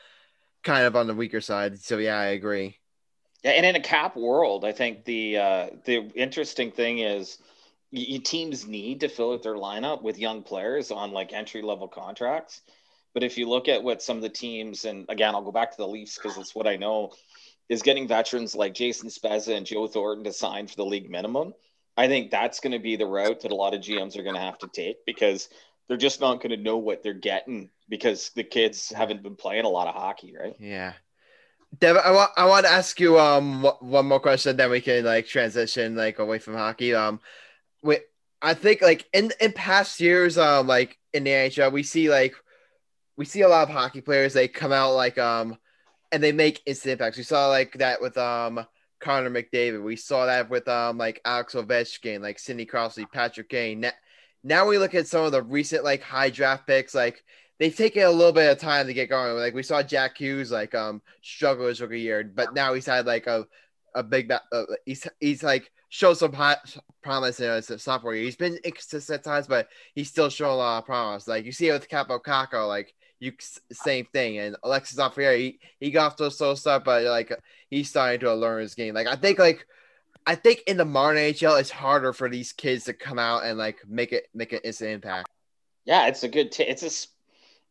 [0.64, 1.80] kind of on the weaker side.
[1.80, 2.78] So yeah, I agree.
[3.44, 7.38] Yeah, and in a cap world, I think the uh, the interesting thing is
[7.92, 11.62] y- y- teams need to fill out their lineup with young players on like entry
[11.62, 12.62] level contracts.
[13.14, 15.72] But if you look at what some of the teams, and again, I'll go back
[15.72, 17.12] to the Leafs because it's what I know,
[17.68, 21.54] is getting veterans like Jason Spezza and Joe Thornton to sign for the league minimum.
[21.98, 24.36] I think that's going to be the route that a lot of GMs are going
[24.36, 25.50] to have to take because
[25.88, 29.66] they're just not going to know what they're getting because the kids haven't been playing
[29.66, 30.56] a lot of hockey, right?
[30.60, 30.94] Yeah.
[31.78, 35.04] Devin, I want I want to ask you um one more question, then we can
[35.04, 36.96] like transition like away from hockey.
[36.96, 37.20] Um,
[37.82, 38.00] we,
[38.42, 42.36] I think like in in past years, um, like in the NHL, we see like
[43.18, 44.34] we see a lot of hockey players.
[44.34, 45.58] They come out like um,
[46.12, 47.18] and they make instant impacts.
[47.18, 48.66] We saw like that with um
[49.00, 49.84] Connor McDavid.
[49.84, 53.82] We saw that with um like Alex Ovechkin, like Sidney Crosby, Patrick Kane.
[53.82, 53.92] Now,
[54.44, 57.24] now we look at some of the recent like high draft picks, like
[57.60, 59.36] they've taken a little bit of time to get going.
[59.36, 63.06] Like we saw Jack Hughes like um struggle his rookie year, but now he's had
[63.06, 63.46] like a
[63.96, 66.32] a big uh, he's he's like showed some
[67.02, 68.24] promise in his sophomore year.
[68.24, 71.28] He's been inconsistent at times, but he's still showing a lot of promise.
[71.28, 73.34] Like you see it with Kaapo Kakko, like you
[73.72, 74.38] same thing.
[74.38, 77.32] And Alexis Lafreniere, he he got off to a slow start, but like
[77.70, 78.94] he's starting to learn his game.
[78.94, 79.66] Like I think like.
[80.28, 83.58] I think in the modern NHL, it's harder for these kids to come out and
[83.58, 85.28] like make it make an instant impact.
[85.86, 86.52] Yeah, it's a good.
[86.52, 87.08] T- it's a.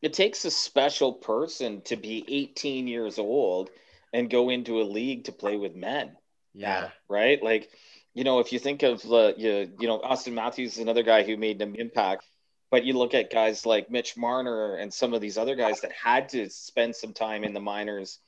[0.04, 3.70] It takes a special person to be 18 years old
[4.12, 6.16] and go into a league to play with men.
[6.54, 7.42] Yeah, Right.
[7.42, 7.70] Like,
[8.18, 11.22] you know, if you think of the, you, you know, Auston Matthews is another guy
[11.22, 12.24] who made an impact.
[12.68, 15.92] But you look at guys like Mitch Marner and some of these other guys that
[15.92, 18.18] had to spend some time in the minors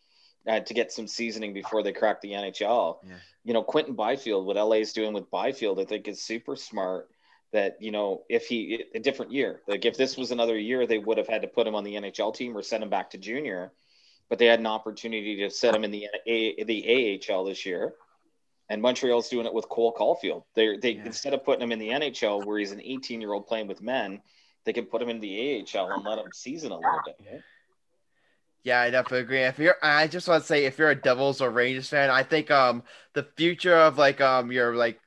[0.46, 2.98] uh, to get some seasoning before they cracked the NHL.
[3.04, 3.16] Yeah.
[3.42, 7.10] You know, Quinton Byfield, what LA is doing with Byfield, I think is super smart.
[7.52, 10.98] That you know, if he a different year, like if this was another year, they
[10.98, 13.18] would have had to put him on the NHL team or send him back to
[13.18, 13.72] junior.
[14.28, 17.94] But they had an opportunity to set him in the A, the AHL this year,
[18.70, 20.44] and Montreal's doing it with Cole Caufield.
[20.54, 21.04] They're, they Yeah.
[21.04, 23.82] instead of putting him in the NHL where he's an 18 year old playing with
[23.82, 24.22] men,
[24.64, 27.16] they can put him in the AHL and let him season a little bit.
[27.30, 27.42] right?
[28.62, 29.40] Yeah, I definitely agree.
[29.40, 32.22] If you're, I just want to say, if you're a Devils or Rangers fan, I
[32.22, 32.82] think um
[33.14, 35.00] the future of like um your like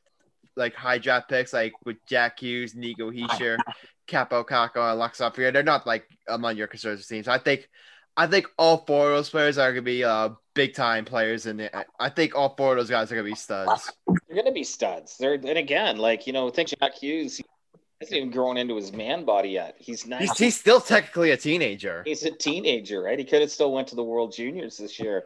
[0.55, 3.57] like high draft picks like with Jack Hughes, Nico Hischier,
[4.07, 7.27] Kaapo Kakko, and Lux they're not like among your conservative teams.
[7.27, 7.69] I think,
[8.15, 11.69] I think all four of those players are gonna be uh big time players, and
[11.99, 13.91] I think all four of those guys are gonna be studs.
[14.33, 15.15] They're going to be studs.
[15.17, 17.45] They're and again, like you know, think Jack Hughes he
[18.01, 19.75] hasn't even grown into his man body yet.
[19.77, 20.21] He's nice.
[20.21, 22.01] He's, he's still technically a teenager.
[22.03, 23.17] He's a teenager, right?
[23.17, 25.23] He could have still went to the World Juniors this year.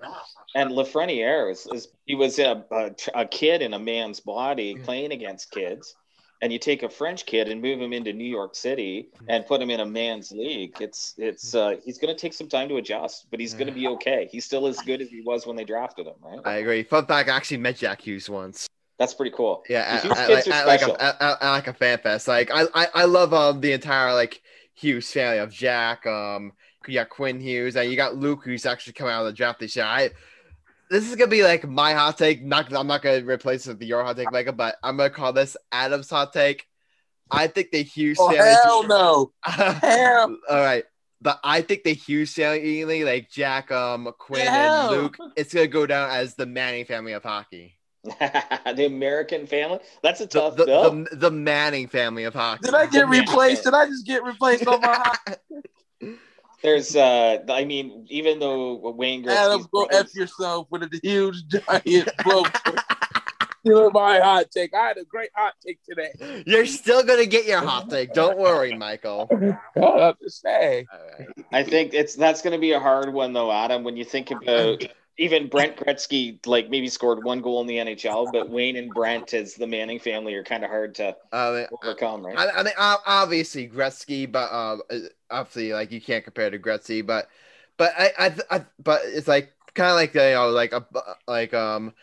[0.56, 5.14] And Lafreniere is, is he was a, a, a kid in a man's body playing
[5.14, 5.96] against kids,
[6.42, 9.62] and you take a French kid and move him into New York City and put
[9.62, 12.78] him in a man's league, it's it's uh, he's going to take some time to
[12.78, 14.28] adjust, but he's going to be okay.
[14.32, 16.40] He's still as good as he was when they drafted him, right?
[16.46, 16.84] I agree.
[16.84, 18.68] Fun fact: I actually met Jack Hughes once.
[18.98, 19.64] That's pretty cool.
[19.70, 22.28] Yeah, The at, at, like, are at, like a at, like a fan fest.
[22.28, 24.42] Like I, I, I love um the entire like
[24.74, 26.06] Hughes family of Jack.
[26.06, 26.54] Um,
[26.88, 29.60] you got Quinn Hughes, and you got Luke, who's actually coming out of the draft
[29.60, 29.86] this year.
[29.86, 30.12] I
[30.90, 32.44] this is gonna be like my hot take.
[32.44, 35.34] Not I'm not gonna replace it with your hot take, Micah, but I'm gonna call
[35.34, 36.66] this Adam's hot take.
[37.30, 38.52] I think the huge Oh family.
[38.52, 39.32] hell no!
[39.44, 40.84] Hell, All right.
[41.20, 44.84] But I think the Hughes family, like Jack, um, Quinn, Yeah.
[44.92, 47.74] and Luke, it's gonna go down as the Manning family of hockey.
[48.04, 49.80] the American family.
[50.04, 50.92] That's a tough the, bill.
[50.92, 52.62] the, the Manning family of hockey.
[52.66, 53.64] did I get replaced?
[53.64, 55.16] Did I just get replaced on my
[56.64, 59.68] There's, uh, I mean, even though Wayne Gretzky's Adam?
[59.72, 62.44] Go brothers- f yourself with a huge giant blow.
[63.66, 64.74] Stealing my hot take.
[64.74, 66.44] I had a great hot take today.
[66.46, 68.14] You're still gonna get your hot take.
[68.14, 69.28] Don't worry, Michael.
[69.76, 70.86] I'm just saying.
[70.92, 71.28] All right.
[71.52, 73.84] I think it's that's going to be a hard one though, Adam.
[73.84, 74.84] When you think about
[75.18, 79.34] even Brent Gretzky, like maybe scored one goal in the NHL, but Wayne and Brent
[79.34, 82.38] as the Manning family are kind of hard to Uh, overcome, right?
[82.38, 84.78] I, I mean, obviously Gretzky, but uh,
[85.30, 87.30] obviously, like you can't compare to Gretzky, but,
[87.78, 90.86] but I, I, I but it's like kind of like you know, like a,
[91.28, 91.94] like um,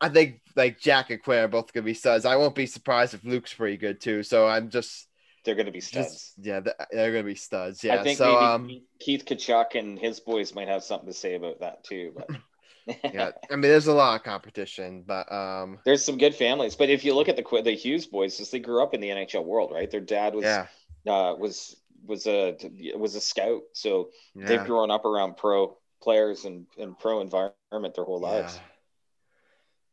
[0.00, 2.24] I think like Jack and Quinn are both gonna be studs.
[2.24, 4.22] I won't be surprised if Luke's pretty good too.
[4.22, 5.08] So I'm just,
[5.44, 6.08] They're going to be studs.
[6.08, 7.82] just yeah, they're gonna be studs.
[7.82, 8.00] Yeah.
[8.00, 11.34] I think so maybe um, Keith Tkachuk and his boys might have something to say
[11.34, 12.12] about that too.
[12.14, 12.30] But
[13.12, 16.76] yeah, I mean, there's a lot of competition, but um, there's some good families.
[16.76, 19.08] But if you look at the the Hughes boys, just they grew up in the
[19.08, 19.90] NHL world, right?
[19.90, 20.66] Their dad was yeah,
[21.06, 21.76] uh, was
[22.06, 22.56] was a
[22.96, 28.04] was a scout, so they've grown up around pro players and, and pro environment their
[28.04, 28.54] whole lives.
[28.54, 28.62] yeah.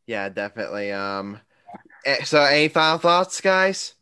[0.10, 0.92] Yeah, definitely.
[0.92, 1.40] Um,
[2.04, 3.94] eh, so any final thoughts, guys?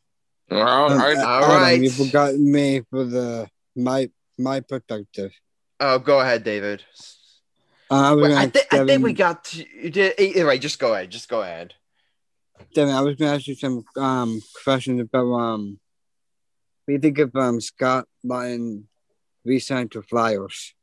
[0.49, 1.81] Well, Um, I, All Adam, right.
[1.81, 5.31] You forgot me for the my my perspective.
[5.79, 6.83] Oh, go ahead, David.
[7.89, 10.13] Uh, I Wait, I, ask think I think we got to, you did.
[10.17, 11.09] eh, Right, just go ahead.
[11.09, 11.73] Just go ahead.
[12.73, 15.79] Devin, I was gonna ask you some um questions about um.
[16.85, 18.87] What do you think of um Scott Martin
[19.45, 20.73] re-signed to Flyers?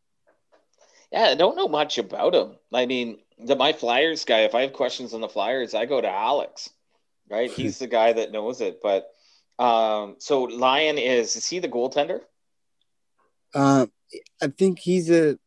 [1.11, 2.57] Yeah, I don't know much about him.
[2.73, 4.41] I mean, the my Flyers guy.
[4.41, 6.71] If I have questions on the Flyers, I go to Alex.
[7.31, 8.81] Right, he's the guy that knows it.
[8.83, 9.11] But
[9.59, 12.21] um, so Lyon is is he the goaltender?
[13.55, 13.87] Uh,
[14.43, 15.39] I think he's a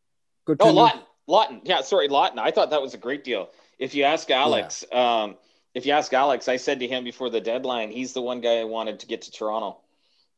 [0.44, 0.58] good.
[0.60, 1.02] No, Laughton.
[1.28, 1.60] Laughton.
[1.64, 2.38] Yeah, sorry, Laughton.
[2.38, 3.50] I thought that was a great deal.
[3.78, 5.36] If you ask Alex, um,
[5.74, 8.58] if you ask Alex, I said to him before the deadline, he's the one guy
[8.58, 9.78] I wanted to get to Toronto.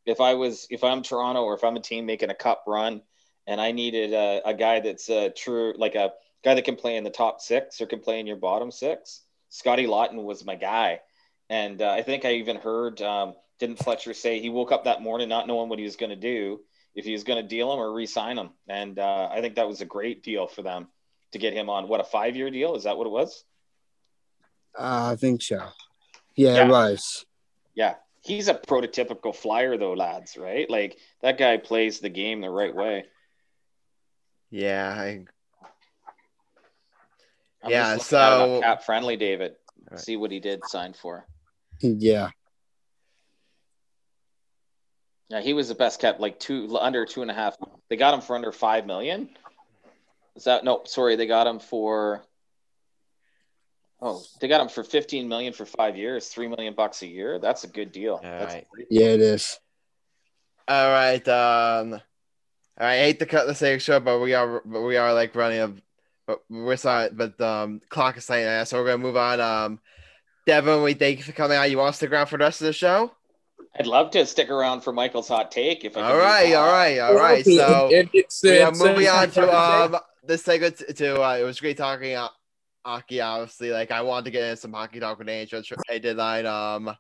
[0.05, 3.03] If I was, if I'm Toronto or if I'm a team making a cup run,
[3.47, 6.13] and I needed a, a guy that's a true, like a
[6.45, 9.23] guy that can play in the top six or can play in your bottom six,
[9.49, 11.01] Scotty Laughton was my guy.
[11.49, 15.03] And uh, I think I even heard, um, didn't Fletcher say he woke up that
[15.03, 16.61] morning not knowing what he was going to do,
[16.95, 18.51] if he was going to deal him or re-sign him.
[18.69, 20.89] And uh, I think that was a great deal for them
[21.33, 21.87] to get him on.
[21.87, 22.75] What a five-year deal?
[22.75, 23.45] Is that what it was?
[24.77, 25.59] Uh, I think so.
[26.35, 26.65] Yeah, Yeah.
[26.65, 27.27] it was.
[27.75, 30.37] Yeah, he's a prototypical flyer, though, lads.
[30.37, 30.69] Right?
[30.69, 33.05] Like that guy plays the game the right way.
[34.51, 35.25] Yeah, I,
[37.63, 39.53] I'm Yeah, just looking at it on so- cap friendly, David.
[39.91, 40.01] Right.
[40.01, 41.27] See what he did sign for.
[41.81, 42.31] Yeah.
[45.31, 47.57] Yeah, he was the best kept, like two under two and a half.
[47.89, 49.29] They got him for under five million.
[50.35, 50.83] Is that no?
[50.87, 52.25] Sorry, they got him for.
[54.03, 57.39] Oh, they got him for fifteen million for five years, three million bucks a year.
[57.39, 58.15] That's a good deal.
[58.15, 58.67] All That's right.
[58.91, 59.61] Yeah, it is.
[60.67, 61.29] all right.
[61.29, 62.01] Um, all
[62.81, 62.95] right.
[62.95, 65.61] I hate to cut this thing short, but we are, but we are like running
[65.61, 65.73] a,
[66.27, 69.41] but we're sorry, but um, clock is saying that, so we're gonna move on.
[69.41, 69.81] Um,
[70.45, 71.71] Devin, we thank you for coming out.
[71.71, 73.13] You want to stick around for the rest of the show?
[73.79, 76.01] I'd love to stick around for Michael's hot take if I.
[76.03, 76.57] All can do right, that.
[76.57, 77.45] all right, all right.
[77.45, 77.89] So.
[77.93, 81.61] It- it we are moving on to um this segment to, to uh, it was
[81.61, 82.29] great talking uh,
[82.85, 86.17] hockey obviously like i wanted to get in some hockey talk with angel i did
[86.17, 86.95] line um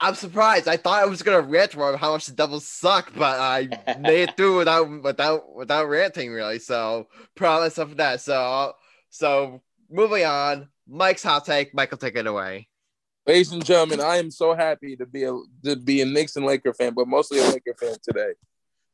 [0.00, 3.38] i'm surprised i thought i was gonna rant about how much the devils suck but
[3.40, 3.68] i
[4.00, 8.72] made it through without without without ranting really so proud of myself for that so
[9.10, 12.68] so moving on mike's hot take michael take it away
[13.26, 15.32] Ladies and gentlemen, I am so happy to be a
[15.64, 18.34] to be a Knicks and Laker fan, but mostly a Laker fan today,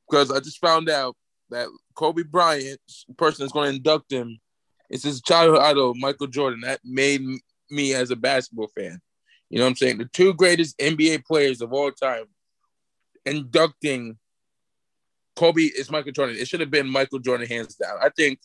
[0.09, 1.17] because I just found out
[1.51, 4.41] that Kobe Bryant, the person that's going to induct him,
[4.89, 6.63] is his childhood idol, Michael Jordan.
[6.63, 7.21] That made
[7.71, 9.01] me as a basketball fan.
[9.51, 9.99] You know what I'm saying?
[9.99, 12.25] The two greatest NBA players of all time
[13.27, 14.17] inducting
[15.37, 16.37] Kobe is Michael Jordan.
[16.37, 17.99] It should have been Michael Jordan hands down.
[18.01, 18.41] I think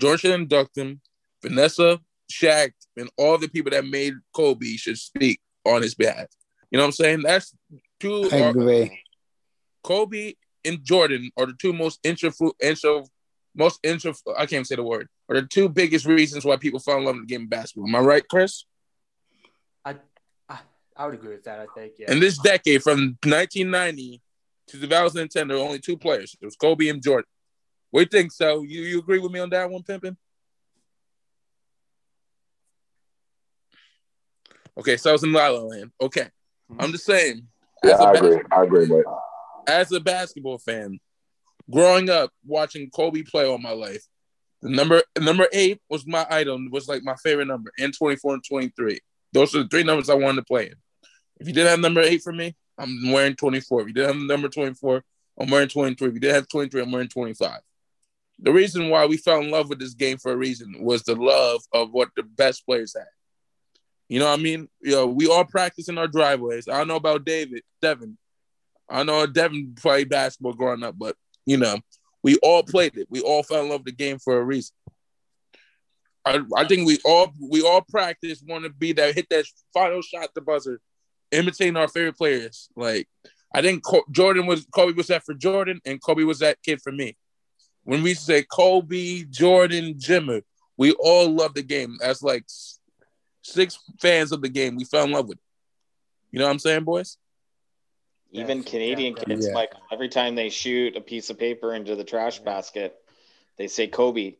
[0.00, 1.00] Jordan should induct him.
[1.42, 1.98] Vanessa,
[2.32, 6.26] Shaq, and all the people that made Kobe should speak on his behalf.
[6.70, 7.22] You know what I'm saying?
[7.22, 7.54] That's
[8.00, 8.28] two.
[8.32, 8.88] I are-
[9.82, 12.30] Kobe and Jordan are the two most intro,
[12.62, 13.04] intro,
[13.54, 14.14] most intro.
[14.38, 15.08] I can't say the word.
[15.28, 17.88] Are the two biggest reasons why people fall in love with the game of basketball.
[17.88, 18.64] Am I right, Chris?
[19.84, 19.96] I,
[20.48, 20.58] I,
[20.96, 21.60] I would agree with that.
[21.60, 21.94] I think.
[21.98, 22.12] Yeah.
[22.12, 24.20] In this decade, from 1990
[24.68, 26.36] to 2010, there were only two players.
[26.40, 27.26] It was Kobe and Jordan.
[27.92, 28.32] We think?
[28.32, 30.16] So you, you agree with me on that one, Pimpin?
[34.78, 35.90] Okay, so I was in La La Land.
[36.00, 36.28] Okay,
[36.68, 36.80] hmm.
[36.80, 37.46] I'm just saying.
[37.84, 38.42] Yeah, as a I bas- agree.
[38.52, 39.04] I agree, but
[39.66, 40.98] as a basketball fan,
[41.70, 44.04] growing up watching Kobe play all my life,
[44.62, 48.44] the number number eight was my item, was like my favorite number, and 24 and
[48.44, 49.00] 23.
[49.32, 50.74] Those are the three numbers I wanted to play in.
[51.40, 53.82] If you didn't have number eight for me, I'm wearing 24.
[53.82, 55.02] If you didn't have number 24,
[55.40, 56.08] I'm wearing 23.
[56.08, 57.60] If you didn't have 23, I'm wearing 25.
[58.38, 61.14] The reason why we fell in love with this game for a reason was the
[61.14, 63.06] love of what the best players had.
[64.12, 64.68] You know what I mean?
[64.82, 66.68] You know, we all practice in our driveways.
[66.68, 68.18] I don't know about David, Devin.
[68.86, 71.78] I know Devin played basketball growing up, but you know,
[72.22, 73.06] we all played it.
[73.08, 74.74] We all fell in love with the game for a reason.
[76.26, 80.02] I, I think we all we all practice want to be that hit that final
[80.02, 80.78] shot the buzzer,
[81.30, 82.68] imitating our favorite players.
[82.76, 83.08] Like
[83.54, 86.92] I think Jordan was Kobe was that for Jordan, and Kobe was that kid for
[86.92, 87.16] me.
[87.84, 90.42] When we say Kobe, Jordan, Jimmer,
[90.76, 91.96] we all love the game.
[91.98, 92.44] That's like
[93.42, 95.44] six fans of the game, we fell in love with it.
[96.30, 97.18] You know what I'm saying, boys?
[98.30, 99.52] Even Yes, Canadian yeah, kids, yeah.
[99.52, 102.96] Michael, every time they shoot a piece of paper into the trash basket,
[103.58, 104.36] they say Kobe.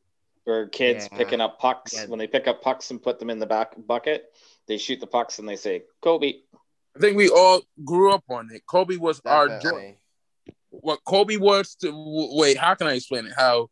[0.46, 1.18] Or kids Yeah.
[1.18, 1.92] picking up pucks.
[1.92, 2.06] Yeah.
[2.06, 4.32] When they pick up pucks and put them in the back bucket,
[4.66, 6.34] they shoot the pucks and they say Kobe.
[6.96, 8.62] I think we all grew up on it.
[8.66, 9.60] Kobe was our Jordan.
[9.62, 9.98] Definitely.
[10.70, 11.92] what Kobe was to
[12.34, 13.34] wait, how can I explain it?
[13.36, 13.68] How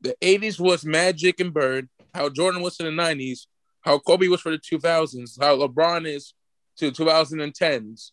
[0.00, 3.46] the 80s was Magic and Bird, how Jordan was to the 90s,
[3.82, 6.34] how Kobe was for the 2000s, how LeBron is
[6.78, 8.10] to 2010s.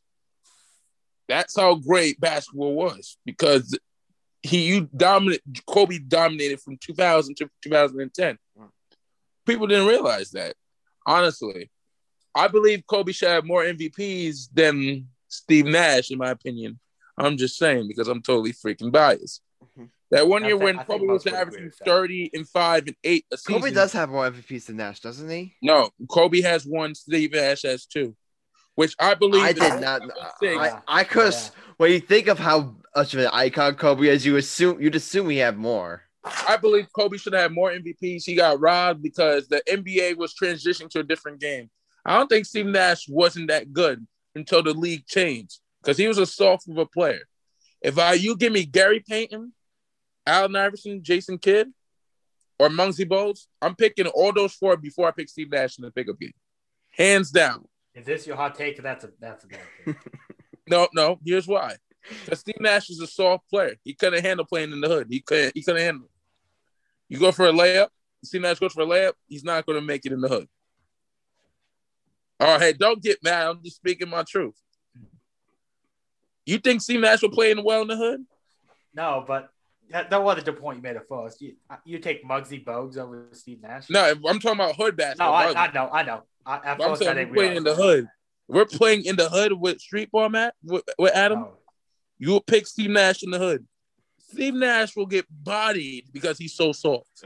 [1.28, 3.78] That's how great basketball was because
[4.42, 8.38] he you dominate Kobe dominated from 2000 to 2010.
[9.46, 10.56] People didn't realize that.
[11.06, 11.70] Honestly,
[12.36, 16.80] I believe Kobe should have more MVPs than Steve Nash, in my opinion.
[17.18, 19.42] I'm just saying because I'm totally freaking biased.
[20.12, 21.78] That one I year think- when I think Kobe was most would agree averaging with
[21.80, 21.86] that.
[21.86, 23.62] 30 and 5 and 8 a season.
[23.62, 25.56] Kobe does have more MVPs than Nash, doesn't he?
[25.62, 28.16] No, Kobe has one, Steve Nash has two,
[28.76, 30.02] which I believe I did not.
[30.40, 30.58] six.
[30.58, 31.34] I, I could.
[31.34, 31.50] Yeah.
[31.78, 35.28] When you think of how much of an icon Kobe is, you assume you'd assume
[35.28, 36.04] we have more.
[36.48, 38.24] I believe Kobe should have more MVPs.
[38.26, 41.70] He got robbed because the NBA was transitioning to a different game.
[42.06, 46.18] I don't think Steve Nash wasn't that good until the league changed because he was
[46.18, 47.22] a soft of a player.
[47.82, 49.54] If I you give me Gary Payton,
[50.28, 51.70] Allen Iverson, Jason Kidd,
[52.60, 55.92] or Muggsy Bogues, I'm picking all those four before I pick Steve Nash in the
[55.92, 56.34] pickup game,
[56.96, 57.66] hands down.
[57.96, 58.82] Is this your hot take?
[58.82, 59.96] That's a that's a bad thing.
[60.70, 61.20] No, no.
[61.26, 61.76] Here's why.
[62.24, 63.76] Because Steve Nash is a soft player.
[63.84, 65.08] He couldn't handle playing in the hood.
[65.10, 65.54] He couldn't.
[65.56, 66.06] He couldn't handle.
[66.06, 66.12] It.
[67.10, 67.88] You go for a layup.
[68.24, 69.14] Steve Nash goes for a layup.
[69.28, 70.48] He's not going to make it in the hood.
[72.40, 73.48] All right, hey, don't get mad.
[73.48, 74.56] I'm just speaking my truth.
[76.46, 78.26] You think Steve Nash will play in well in the hood?
[78.94, 79.50] No, but
[79.90, 81.42] that, that wasn't the point you made at first.
[81.42, 81.54] You
[81.86, 83.90] you take Muggsy Bogues over Steve Nash?
[83.90, 85.32] No, I'm talking about hood no.
[85.32, 86.24] I, I know, I know.
[86.46, 88.08] I, at But I'm first, I saying didn't we're playing in the realize hood.
[88.50, 90.54] We're playing in the hood with street ball, Matt.
[90.64, 91.14] With, with.
[91.14, 91.54] Adam, No.
[92.18, 93.66] you will pick Steve Nash in the hood.
[94.30, 97.24] Steve Nash will get bodied because he's so soft.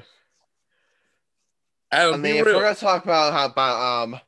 [1.91, 2.55] Adam, I be mean, if real.
[2.55, 4.19] we're gonna talk about how about um,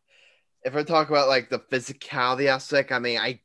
[0.64, 3.40] if we're talking about like the physicality aspect, I mean, I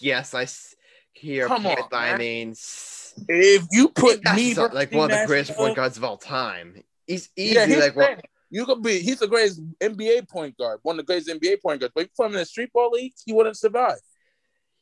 [0.00, 0.74] guess I s-
[1.12, 2.93] hear Come on, point, I mean, s-
[3.28, 6.16] If you put me is versus like one of the greatest point guards of all
[6.16, 6.82] time.
[7.06, 8.14] He's easy, yeah, he's like what?
[8.14, 8.24] great.
[8.50, 9.00] you could be.
[9.00, 11.92] He's the greatest NBA point guard, one of the greatest NBA point guards.
[11.94, 13.98] But if you put him in the street ball league, he wouldn't survive.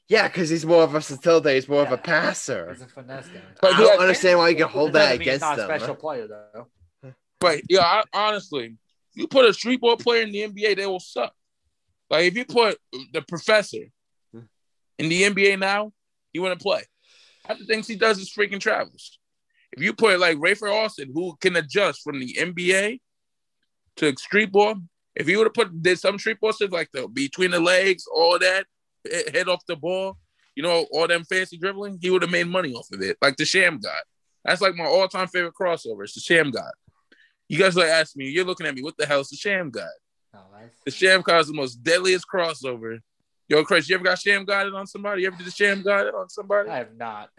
[0.08, 1.54] Yeah, because he's more of a versatility.
[1.54, 2.70] He's more of a passer.
[2.72, 3.40] He's a finesse guy.
[3.60, 5.54] But I don't has- understand why you can hold doesn't that mean he's against not
[5.54, 5.78] a them.
[5.78, 6.66] special player though.
[7.40, 8.76] But yeah, I, honestly,
[9.14, 11.32] you put a street ball player in the NBA, they will suck.
[12.08, 12.78] Like if you put
[13.12, 13.84] the professor
[14.32, 14.40] hmm.
[14.98, 15.92] in the NBA now,
[16.32, 16.82] he wouldn't play.
[17.48, 19.18] The things he does is freaking travels.
[19.72, 23.00] If you put like Rafer Alston, who can adjust from the NBA
[23.96, 24.76] to street ball,
[25.16, 28.04] if you would have put did some street ball stuff like the between the legs,
[28.14, 28.66] all that,
[29.04, 30.18] he- head off the ball,
[30.54, 33.16] you know, all them fancy dribbling, he would have made money off of it.
[33.20, 34.02] Like the Sham God.
[34.44, 36.02] That's like my all-time favorite crossover.
[36.02, 36.72] It's the Sham God.
[37.48, 39.70] You guys like ask me, you're looking at me, what the hell is the Sham
[39.70, 39.88] God?
[40.34, 42.98] Oh, That's, The Sham God is the most deadliest crossover.
[43.48, 45.22] Yo, Chris, you ever got Sham God on somebody?
[45.22, 46.70] You ever did the Sham God on somebody?
[46.70, 47.30] I have not.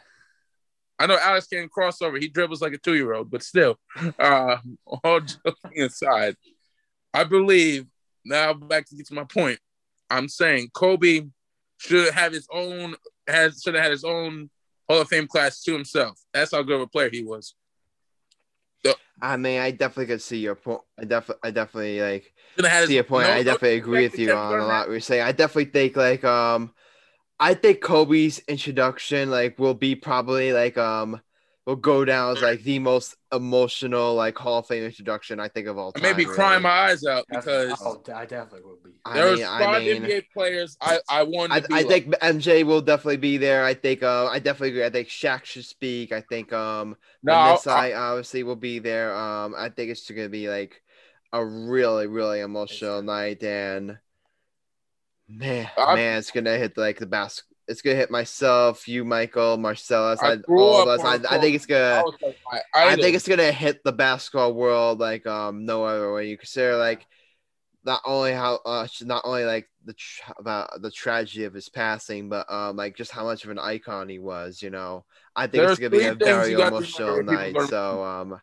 [0.99, 2.17] I know Alex can cross over.
[2.17, 3.77] He dribbles like a two year old, but still,
[4.19, 6.35] uh, all joking aside,
[7.13, 7.87] I believe
[8.25, 9.59] now back to get to my point.
[10.09, 11.27] I'm saying Kobe
[11.77, 12.95] should have his own
[13.27, 14.49] has should have had his own
[14.87, 16.19] Hall of Fame class to himself.
[16.33, 17.55] That's how good of a player he was.
[19.23, 20.81] I mean, I definitely could see your point.
[20.99, 23.27] I definitely, I definitely like Should have had see your point.
[23.27, 24.89] no- I no definitely agree with you on a lot.
[24.89, 26.73] We're saying I definitely think like um,
[27.39, 31.21] I think Kobe's introduction like will be probably like um
[31.65, 35.67] will go down as like the most emotional like Hall of Fame introduction I think
[35.67, 36.03] of all I time.
[36.11, 36.35] may be really.
[36.35, 38.91] crying my eyes out because oh, I definitely will be.
[39.05, 41.81] I there mean, are I mean, NBA players I I wanted I, to be I
[41.81, 41.87] like.
[41.87, 43.63] think MJ will definitely be there.
[43.63, 44.85] I think uh, I definitely agree.
[44.85, 46.11] I think Shaq should speak.
[46.11, 49.15] I think um no, Vanessa I- I obviously will be there.
[49.15, 50.81] Um I think it's gonna be like
[51.31, 53.97] a really, really emotional night and
[55.27, 59.57] man, I- man, it's gonna hit like the bas it's gonna hit myself, you, Michael,
[59.57, 60.99] Marcellus, I I, all of us.
[61.03, 62.03] I, I think it's gonna
[62.51, 66.29] like, I think it's gonna hit the basketball world like um no other way.
[66.29, 67.05] You consider like
[67.85, 72.29] not only how uh not only like the tra- about the tragedy of his passing,
[72.29, 74.61] but um like just how much of an icon he was.
[74.61, 75.05] You know,
[75.35, 77.55] I think it's gonna be a very you got to emotional night.
[77.69, 78.41] So um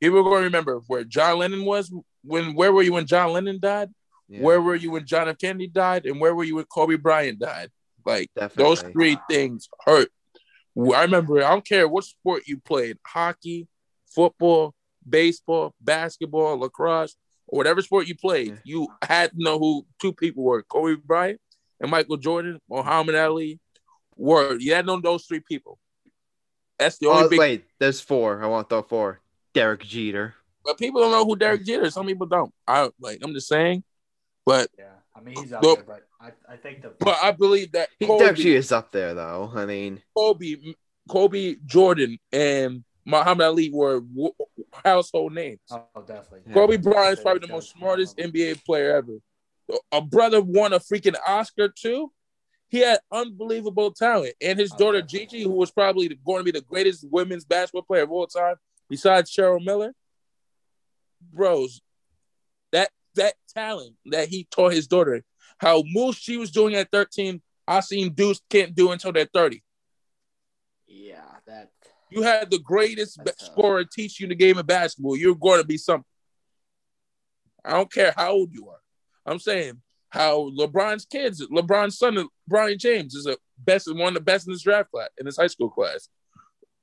[0.00, 2.54] people are going to remember where John Lennon was when.
[2.54, 3.90] Where were you when John Lennon died?
[4.28, 5.38] yeah, Where were you when John F.
[5.38, 6.06] Kennedy died?
[6.06, 7.70] And where were you when Kobe Bryant died?
[8.04, 8.64] Like definitely.
[8.64, 10.10] those three things hurt.
[10.76, 11.38] I remember.
[11.38, 13.68] I don't care what sport you played: hockey,
[14.06, 14.74] football,
[15.08, 18.48] baseball, basketball, lacrosse, or whatever sport you played.
[18.48, 18.56] Yeah.
[18.64, 21.40] You had to know who two people were: Kobe Bryant
[21.80, 23.60] and Michael Jordan, Muhammad Ali.
[24.16, 25.78] Were you had to know those three people?
[26.78, 27.38] That's the oh, only Oh big.
[27.38, 28.42] wait, there's four.
[28.42, 29.20] I want the four.
[29.54, 30.34] Derek Jeter.
[30.64, 31.84] But people don't know who Derek Jeter.
[31.84, 31.94] is.
[31.94, 32.52] Some people don't.
[32.66, 33.20] I like.
[33.22, 33.84] I'm just saying.
[34.44, 34.84] But Yeah,
[35.16, 37.88] I mean he's up Well- there, but I, I think the but I believe that
[37.98, 39.52] He Kobe, Derek Jeter's up there though.
[39.54, 40.56] I mean, Kobe,
[41.08, 44.02] Kobe, Jordan, and Muhammad Ali were
[44.84, 45.60] household names.
[45.70, 46.40] oh definitely.
[46.48, 46.54] Yeah.
[46.54, 49.18] Kobe Bryant's That probably the most smartest one NBA player ever.
[49.92, 52.10] A brother won a freaking Oscar too.
[52.68, 55.26] He had unbelievable talent, and his Oh, daughter definitely.
[55.26, 58.56] Gigi, who was probably going to be the greatest women's basketball player of all time,
[58.88, 59.94] besides Cheryl Miller.
[61.32, 61.80] Bros,
[62.72, 65.24] that that talent that he taught his daughter,
[65.58, 69.62] how moves she was doing at 13, I seen dudes can't do until they're 30.
[70.86, 71.70] Yeah, that
[72.10, 73.52] You had the greatest That's tough.
[73.52, 75.16] scorer teach you the game of basketball.
[75.16, 76.04] You're going to be something.
[77.64, 78.80] I don't care how old you are.
[79.26, 84.20] I'm saying how LeBron's kids, LeBron's son, Bronny James, is a best one of the
[84.20, 86.08] best in this draft class, in his high school class.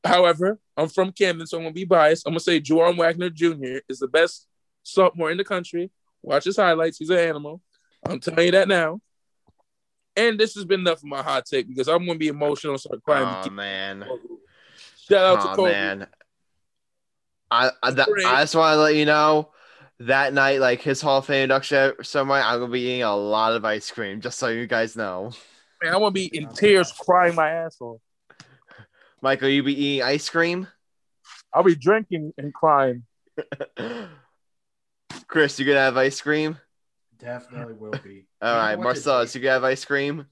[0.04, 2.26] However, I'm from Camden, so I'm gonna be biased.
[2.26, 3.80] I'm gonna say Dajuan Wagner Jr.
[3.88, 4.48] is the best
[4.84, 5.92] sophomore in the country.
[6.22, 6.98] Watch his highlights.
[6.98, 7.62] He's an animal.
[8.06, 9.00] I'm telling you that now.
[10.16, 12.82] And this has been enough of my hot take because I'm gonna be emotional and
[12.82, 13.28] start crying.
[13.46, 14.06] oh man.
[15.08, 15.72] Shout out to Oh Kobe.
[15.72, 16.08] man.
[17.50, 19.50] I I, that, I just want to let you know
[20.00, 23.54] that night, like his Hall of Fame induction somewhere, I'm gonna be eating a lot
[23.54, 25.32] of ice cream, just so you guys know.
[25.82, 28.02] Man, I'm gonna be in tears crying my ass off.
[29.22, 30.68] Michael, you be eating ice cream?
[31.54, 33.04] I'll be drinking and crying.
[35.28, 36.58] Chris, you gonna have ice cream?
[37.20, 38.26] definitely will be.
[38.42, 40.26] All right, Marcellus, you gonna have ice cream?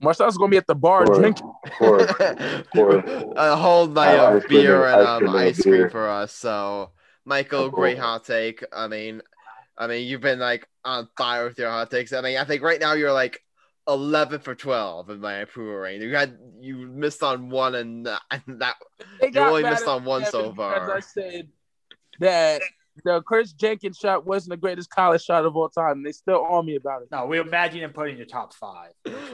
[0.00, 1.52] Marcel's gonna be at the bar Or- drinking.
[1.80, 2.00] Or,
[2.76, 2.98] or
[3.36, 5.62] a whole night Uh, of ice cream beer and- and ice um, cream and ice
[5.64, 5.76] beer.
[5.78, 6.32] cream for us.
[6.32, 6.90] So,
[7.24, 8.62] Michael, Of great hot take.
[8.72, 9.22] I mean,
[9.76, 12.12] I mean, you've been like on fire with your hot takes.
[12.12, 13.42] I mean, I think right now you're like
[13.88, 16.08] eleven for twelve in my approval rating.
[16.08, 18.76] You had you missed on one, and, uh, and that
[19.22, 20.96] You only missed on one so because far.
[20.96, 21.48] I said
[22.20, 22.62] that
[23.04, 26.02] the Kris Jenkins shot wasn't the greatest college shot of all time.
[26.02, 27.08] They still on me about it.
[27.10, 28.92] No, we imagine him putting your top five.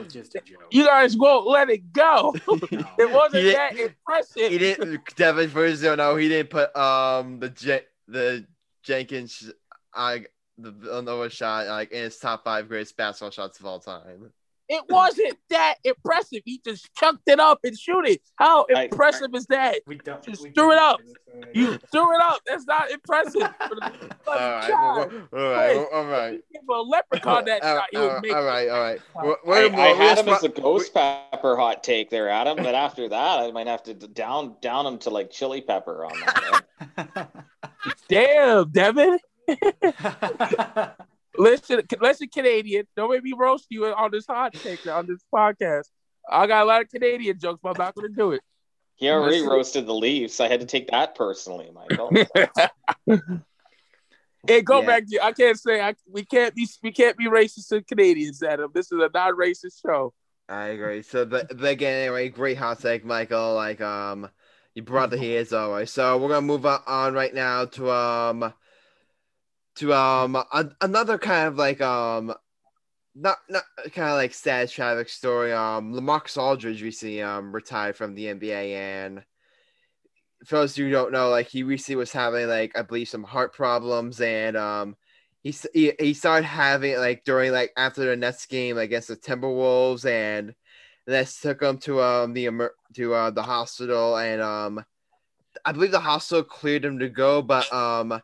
[0.09, 0.59] Just a joke.
[0.71, 2.35] You guys won't let it go.
[2.47, 2.59] No.
[2.99, 4.51] it wasn't He that impressive.
[4.51, 5.15] he didn't.
[5.15, 8.45] Devin, for those who don't know, he didn't put um the Je- the
[8.83, 9.51] Jenkins
[9.93, 10.25] I
[10.57, 14.31] the Villanova shot like in his top five greatest basketball shots of all time.
[14.69, 16.41] It wasn't that impressive.
[16.45, 18.21] He just chucked it up and shoot it.
[18.35, 19.75] How I- impressive is that?
[19.85, 20.23] We don't.
[20.23, 20.99] Just we threw it up.
[21.01, 22.39] don't- You threw it up.
[22.47, 23.41] That's not impressive.
[23.67, 23.91] For the
[24.25, 26.39] All right, well, all right, all right.
[26.53, 27.87] Give a leprechaun that All shot.
[27.91, 29.01] He would right, make all right, all right.
[29.15, 32.29] We're, I, we're, I we're- had him we're- as a ghost pepper hot take there,
[32.29, 32.55] Adam.
[32.57, 36.13] But after that, I might have to down down him to like chili pepper on
[36.95, 37.29] that.
[38.07, 39.19] Damn, Devin.
[41.37, 42.85] Listen, listen, Canadian.
[42.95, 45.85] Don't make me roast you on this hot take on this podcast.
[46.29, 48.41] I got a lot of Canadian jokes, but I'm not going to do it.
[48.95, 49.49] He already Listen.
[49.49, 50.39] roasted the Leafs.
[50.39, 52.11] I had to take that personally, Michael.
[54.45, 54.87] Hey, go Yeah.
[54.87, 58.43] back to I can't say I we can't be we can't be racist to Canadians,
[58.43, 58.71] Adam.
[58.73, 60.13] This is a non-racist show.
[60.49, 61.01] I agree.
[61.01, 63.53] So, but, but again, anyway, great hot take, Michael.
[63.55, 64.29] Like, um,
[64.75, 65.91] you brought the heat as always.
[65.91, 68.53] So we're gonna move on- on right now to um,
[69.75, 72.33] to um, a, another kind of like um,
[73.15, 75.53] not not kind of like sad tragic story.
[75.53, 79.23] Um, LaMarcus Aldridge recently um retired from the NBA, and
[80.45, 83.53] for those who don't know, like he recently was having like I believe some heart
[83.53, 84.95] problems, and um
[85.43, 90.05] he he, he started having like during like after the Nets game against the Timberwolves,
[90.05, 90.53] and
[91.07, 92.49] Nets took him to um the
[92.95, 94.85] to uh the hospital, and um
[95.65, 98.21] I believe the hospital cleared him to go, but um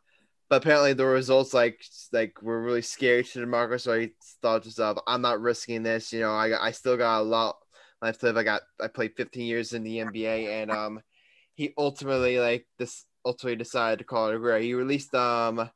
[0.49, 4.67] but apparently the results like like were really scary to LaMarcus, so he thought to
[4.67, 6.11] himself, "I'm not risking this.
[6.11, 7.57] You know, I I still got a lot
[8.01, 8.37] left to live.
[8.37, 11.01] I got I played 15 years in the NBA, and um,
[11.53, 14.59] he ultimately like this ultimately decided to call it a career.
[14.59, 15.69] He released um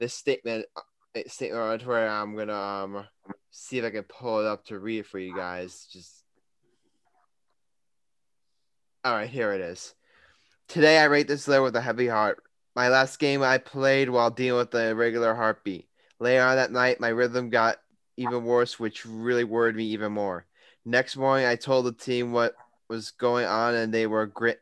[0.00, 2.08] this statement uh, statement on Twitter.
[2.08, 3.06] I'm gonna um
[3.50, 5.86] see if I can pull it up to read it for you guys.
[5.92, 6.24] Just
[9.04, 9.94] all right, here it is.
[10.68, 12.42] Today I rate this letter with a heavy heart.
[12.74, 15.88] My last game I played while dealing with the regular heartbeat.
[16.18, 17.76] Later on that night, my rhythm got
[18.16, 20.46] even worse, which really worried me even more.
[20.84, 22.54] Next morning, I told the team what
[22.88, 24.58] was going on, and they were great.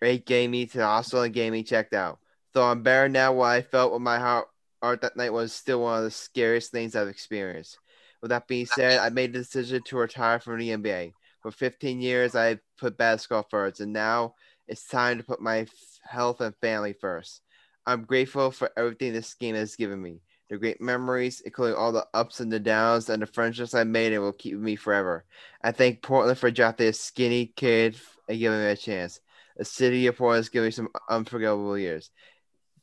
[0.00, 2.18] Great getting me to the hospital and getting me checked out.
[2.52, 4.48] Though I'm better now, what I felt with my heart,
[4.82, 7.78] heart that night was still one of the scariest things I've experienced.
[8.20, 11.12] With that being said, I made the decision to retire from the NBA.
[11.42, 14.34] For 15 years, I put basketball first, and now
[14.68, 15.66] it's time to put my
[16.02, 17.42] health and family first.
[17.86, 20.20] I'm grateful for everything this game has given me.
[20.50, 24.12] The great memories, including all the ups and the downs, and the friendships I made,
[24.12, 25.24] it will keep me forever.
[25.62, 27.96] I thank Portland for drafting a skinny kid
[28.28, 29.20] and giving me a chance.
[29.56, 32.10] The city of Portland has given me some unforgettable years.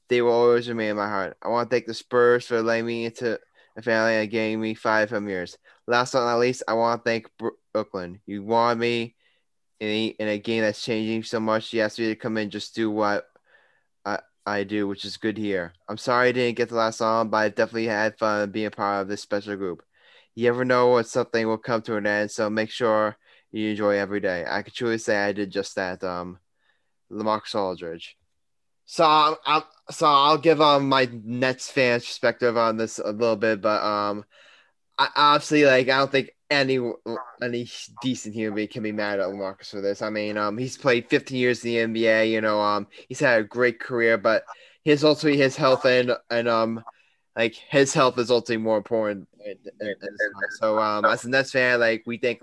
[0.07, 1.38] They will always remain in my heart.
[1.41, 3.39] I want to thank the Spurs for letting me into
[3.77, 5.57] a family and giving me five home years.
[5.88, 7.27] Last but not least, I want to thank
[7.73, 8.19] Brooklyn.
[8.25, 9.15] You wanted me
[9.82, 11.69] in a, game that's changing so much.
[11.69, 13.25] he asked me to come in just do what
[14.05, 15.73] I, I do, which is good here.
[15.89, 18.71] I'm sorry I didn't get the last song, but I definitely had fun being a
[18.71, 19.84] part of this special group.
[20.36, 23.17] You ever know when something will come to an end, so make sure
[23.51, 24.45] you enjoy every day.
[24.47, 26.03] I can truly say I did just that.
[26.03, 26.39] Um,
[27.11, 28.17] LaMarcus Aldridge.
[28.86, 33.36] So I'm, I'm, so I'll give um my Nets fans perspective on this a little
[33.36, 34.25] bit, but um,
[34.97, 36.79] I obviously like I don't think any
[37.41, 37.67] any
[38.01, 40.01] decent human being can be mad at LaMarcus for this.
[40.01, 42.31] I mean, um, he's played 15 years in the NBA.
[42.31, 44.43] You know, um, he's had a great career, but
[44.83, 46.83] his ultimately his health and and um,
[47.35, 49.27] like his health is ultimately more important.
[50.59, 52.39] So um, as a Nets fan, like we think,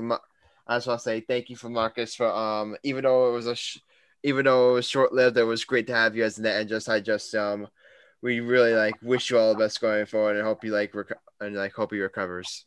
[0.67, 3.47] I just want to say thank you for Marcus for um, even though it was
[3.47, 3.79] a, sh-
[4.23, 6.61] even though it was short lived, it was great to have you as a net
[6.61, 7.69] and just I just um,
[8.23, 11.19] we really like wish you all the best going forward and hope you like rec-
[11.41, 12.65] and like hope he recovers.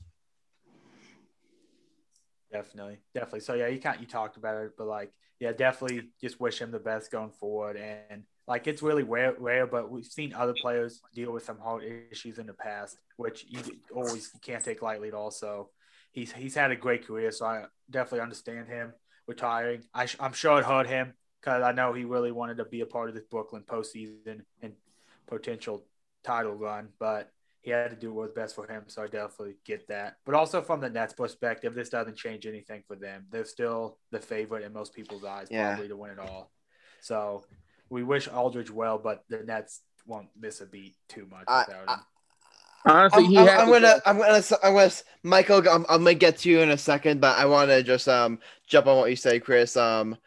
[2.52, 3.40] Definitely, definitely.
[3.42, 6.72] So yeah, you can't you talked about it, but like yeah, definitely just wish him
[6.72, 7.78] the best going forward.
[7.78, 11.84] And like it's really rare, rare, but we've seen other players deal with some heart
[12.12, 13.62] issues in the past, which you
[13.96, 15.08] always can't take lightly.
[15.08, 15.32] At all.
[15.32, 15.70] So
[16.12, 18.94] he's he's had a great career, so I definitely understand him
[19.28, 19.84] retiring.
[19.94, 22.86] I am sure it hurt him because I know he really wanted to be a
[22.86, 24.74] part of this Brooklyn postseason and
[25.26, 25.86] potential
[26.24, 27.32] title run, but
[27.62, 28.84] he had to do what was best for him.
[28.88, 30.18] So I definitely get that.
[30.26, 33.26] But also from the Nets perspective, this doesn't change anything for them.
[33.32, 35.70] They're still the favorite in most people's eyes, yeah.
[35.70, 36.52] probably to win it all.
[37.02, 37.46] So
[37.90, 41.90] we wish Aldridge well, but the Nets won't miss a beat too much I, without
[41.90, 42.06] him.
[42.84, 44.92] Honestly, I'm, I'm, I'm gonna, I'm gonna, I'm gonna,
[45.22, 48.08] Michael, I'm, I'm gonna get to you in a second, but I want to just
[48.08, 49.78] um jump on what you say, Chris.
[49.78, 50.18] Um,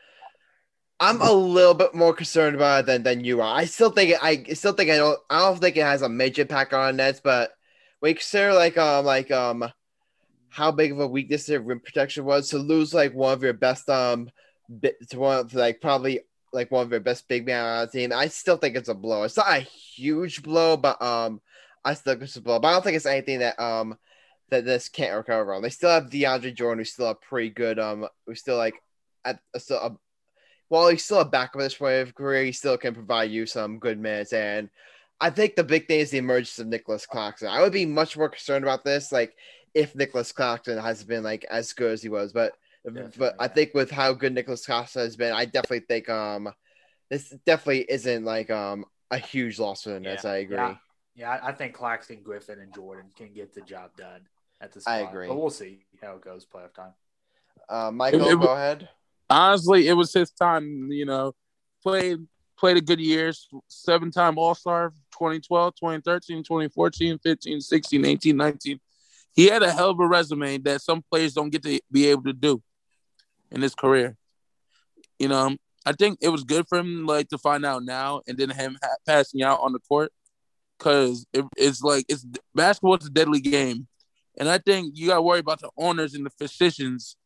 [1.00, 3.54] I'm a little bit more concerned about it than, than you are.
[3.56, 6.42] I still think I still think I don't I don't think it has a major
[6.42, 7.52] impact on Nets, but
[8.00, 9.70] we consider like um like um
[10.50, 13.52] how big of a weakness their rim protection was to lose like one of your
[13.54, 14.30] best um
[14.80, 16.20] bit to one of like probably
[16.52, 18.12] like one of your best big man on the team.
[18.12, 19.24] I still think it's a blow.
[19.24, 21.40] It's not a huge blow, but um
[21.84, 22.60] I still think it's a blow.
[22.60, 23.98] But I don't think it's anything that um
[24.50, 25.62] that this can't recover on.
[25.62, 28.74] They still have DeAndre Jordan, who's still a pretty good um who's still like
[29.24, 29.96] at still a
[30.74, 33.46] while he's still a backup at this point of career, he still can provide you
[33.46, 34.32] some good minutes.
[34.32, 34.68] And
[35.20, 37.46] I think the big thing is the emergence of Nicolas Claxton.
[37.46, 39.36] I would be much more concerned about this, like
[39.72, 42.54] if Nicolas Claxton has been like as good as he was, but
[42.84, 43.44] definitely, but yeah.
[43.44, 46.52] I think with how good Nicolas Claxton has been, I definitely think um
[47.08, 50.24] this definitely isn't like um a huge loss for the Nets.
[50.24, 50.30] Yeah.
[50.30, 50.56] I agree.
[50.56, 50.76] Yeah.
[51.14, 54.22] yeah, I think Claxton, Griffin, and Jordan can get the job done
[54.60, 54.88] at this.
[54.88, 56.94] I agree, but we'll see how it goes playoff time.
[57.68, 58.88] Uh, Michael, it, it, go ahead
[59.30, 60.88] honestly, it was his time.
[60.90, 61.32] You know,
[61.82, 62.18] played
[62.58, 68.80] played a good years, seven time All Star, 2012, 2013, 2014, 15, 16, 18, 19.
[69.34, 72.22] He had a hell of a resume that some players don't get to be able
[72.24, 72.62] to do
[73.50, 74.16] in his career.
[75.18, 78.38] You know, I think it was good for him like to find out now and
[78.38, 80.12] then him ha- passing out on the court
[80.78, 83.86] because it, it's like it's basketball is a deadly game
[84.38, 87.16] And I think you got to worry about the owners and the physicians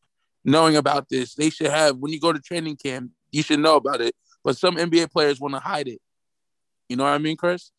[0.43, 1.35] knowing about this.
[1.35, 4.15] They should have when you go to training camp, you should know about it.
[4.43, 5.99] But some NBA players want to hide it.
[6.87, 7.71] You know what I mean, Chris?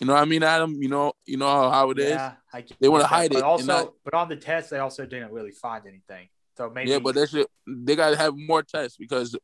[0.00, 0.76] You know what I mean, Adam?
[0.80, 2.10] You know, you know how it is.
[2.10, 4.70] Yeah, I get They wanna hide but it, Also, and not- but on the test,
[4.70, 6.28] they also didn't really find anything.
[6.56, 6.90] So maybe.
[6.90, 9.36] Yeah, but they should they gotta have more tests because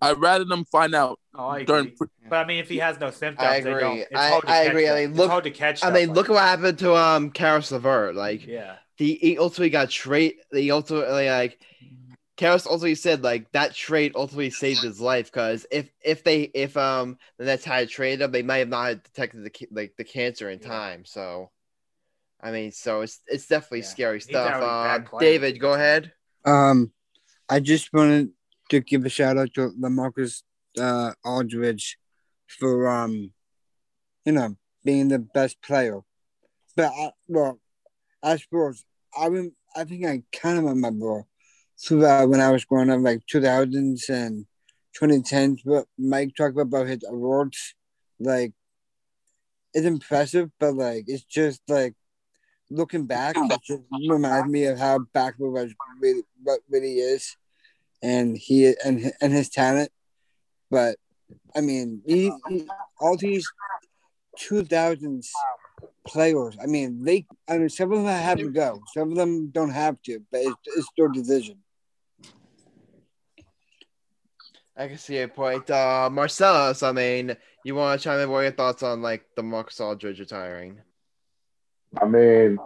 [0.00, 2.06] I'd rather them find out oh, I during agree.
[2.28, 3.80] But I mean, if he has no symptoms, I They agree.
[3.82, 4.88] don't, it's I- hard to I catch agree.
[4.88, 4.98] I them.
[5.00, 5.84] mean, it's look- hard to catch.
[5.84, 6.32] I mean, like look that.
[6.34, 8.14] what happened to um Caris LeVert.
[8.14, 8.76] Like Yeah.
[8.98, 10.34] the he ultimately got trade.
[10.52, 11.58] He ultimately like
[12.38, 16.76] Caris ultimately said like that trade ultimately saved his life because if if they if
[16.76, 20.48] um the Nets had traded him, they might have not detected the like the cancer
[20.48, 20.68] in Yeah.
[20.68, 21.04] time.
[21.04, 21.50] So,
[22.40, 23.86] I mean, so it's it's definitely Yeah.
[23.86, 24.62] scary stuff.
[24.62, 25.18] already Uh.
[25.18, 26.12] David, go ahead.
[26.44, 26.92] Um,
[27.48, 28.30] I just wanted
[28.70, 30.44] to give a shout out to LaMarcus
[30.78, 31.98] uh, Aldridge
[32.46, 33.32] for um,
[34.24, 36.02] you know, being the best player.
[36.76, 37.58] But I, well,
[38.22, 38.84] I suppose
[39.18, 41.24] I rem- I think I kind of remember
[41.80, 44.46] throughout uh, when I was growing up, like 2000s and
[45.00, 45.60] 2010s.
[45.64, 47.74] But Mike talked about his awards,
[48.18, 48.52] like
[49.74, 51.94] it's impressive, but like it's just like
[52.70, 57.36] looking back, it just reminds me of how backward was really what really is,
[58.02, 59.90] and he and and his talent.
[60.70, 60.96] But
[61.54, 62.66] I mean, he, he,
[63.00, 63.46] all these
[64.36, 65.30] two thousands
[66.06, 66.56] players.
[66.60, 67.26] I mean, they.
[67.48, 68.80] I mean, some of them have to go.
[68.94, 71.58] Some of them don't have to, but it's, it's their decision.
[74.78, 75.68] I can see a point.
[75.68, 78.30] Uh, Marcellus, I mean, you want to chime in?
[78.30, 80.78] What are your thoughts on like the Marcus Aldridge retiring?
[82.00, 82.58] I mean,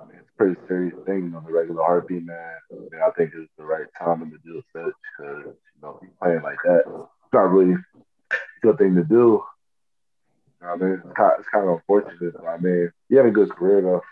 [0.00, 2.54] I mean, it's a pretty serious thing on the regular heartbeat, man.
[2.72, 6.10] I mean, I think it's the right time to do such because you know, you're
[6.22, 9.14] playing like that, it's not really a good thing to do.
[9.14, 12.34] You know what I mean, it's kind, it's kind of unfortunate.
[12.48, 14.02] I mean, he had a good career though.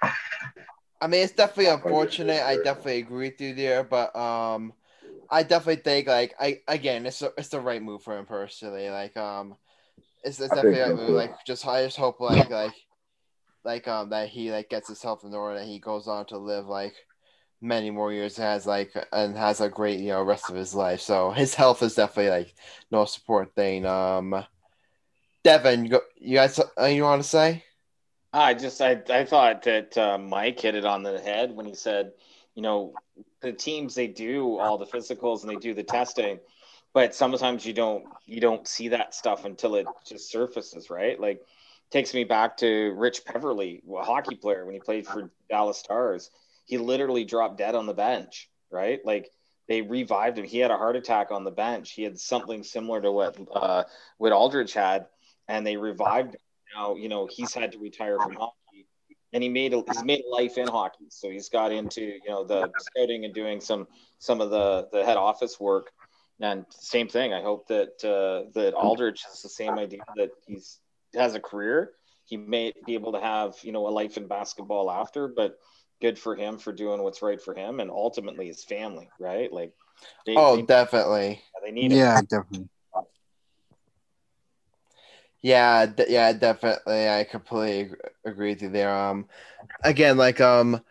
[1.01, 2.43] I mean, it's definitely unfortunate.
[2.43, 4.73] I definitely agree with you there, but um,
[5.31, 8.89] I definitely think like I again, it's a, it's the right move for him personally.
[8.91, 9.57] Like um,
[10.25, 11.07] it's, it's definitely the right so, move.
[11.09, 11.15] too.
[11.15, 12.75] Like just I just hope like like
[13.65, 16.39] like um that he like gets his health in order and he goes on to
[16.39, 16.95] live like
[17.61, 21.01] many more years has like and has a great you know rest of his life.
[21.01, 22.55] So his health is definitely like
[22.91, 23.85] no support thing.
[23.85, 24.45] Um,
[25.45, 27.65] Devin, you, go, you guys uh, you want to say?
[28.33, 31.75] I just I I thought that uh, Mike hit it on the head when he
[31.75, 32.13] said,
[32.55, 32.95] you know,
[33.41, 36.39] the teams they do all the physicals and they do the testing,
[36.93, 41.21] but sometimes you don't you don't see that stuff until it just surfaces, right?
[41.21, 41.43] Like
[41.91, 46.31] takes me back to Rich Peverley, a hockey player when he played for Dallas Stars.
[46.67, 49.01] He literally dropped dead on the bench, right?
[49.05, 49.31] Like
[49.69, 50.45] they revived him.
[50.45, 51.93] He had a heart attack on the bench.
[51.93, 53.85] He had something similar to what uh,
[54.19, 55.07] what Aldridge had,
[55.47, 56.41] and they revived him
[56.75, 58.55] now you know he's had to retire from hockey
[59.33, 62.29] and he made a, he's made a life in hockey so he's got into you
[62.29, 63.87] know the scouting and doing some
[64.19, 65.91] some of the the head office work
[66.41, 70.79] and same thing i hope that uh, that Aldridge has the same idea that he's
[71.15, 71.93] has a career
[72.25, 75.59] he may be able to have you know a life in basketball after but
[76.01, 79.73] good for him for doing what's right for him and ultimately his family right like
[80.27, 81.43] they, Oh, they, definitely.
[81.65, 81.99] they need him.
[81.99, 82.69] Yeah, definitely.
[85.43, 87.09] Yeah, d- yeah, definitely.
[87.09, 88.93] I completely agree with you there.
[88.95, 89.27] Um,
[89.85, 90.83] again, like um,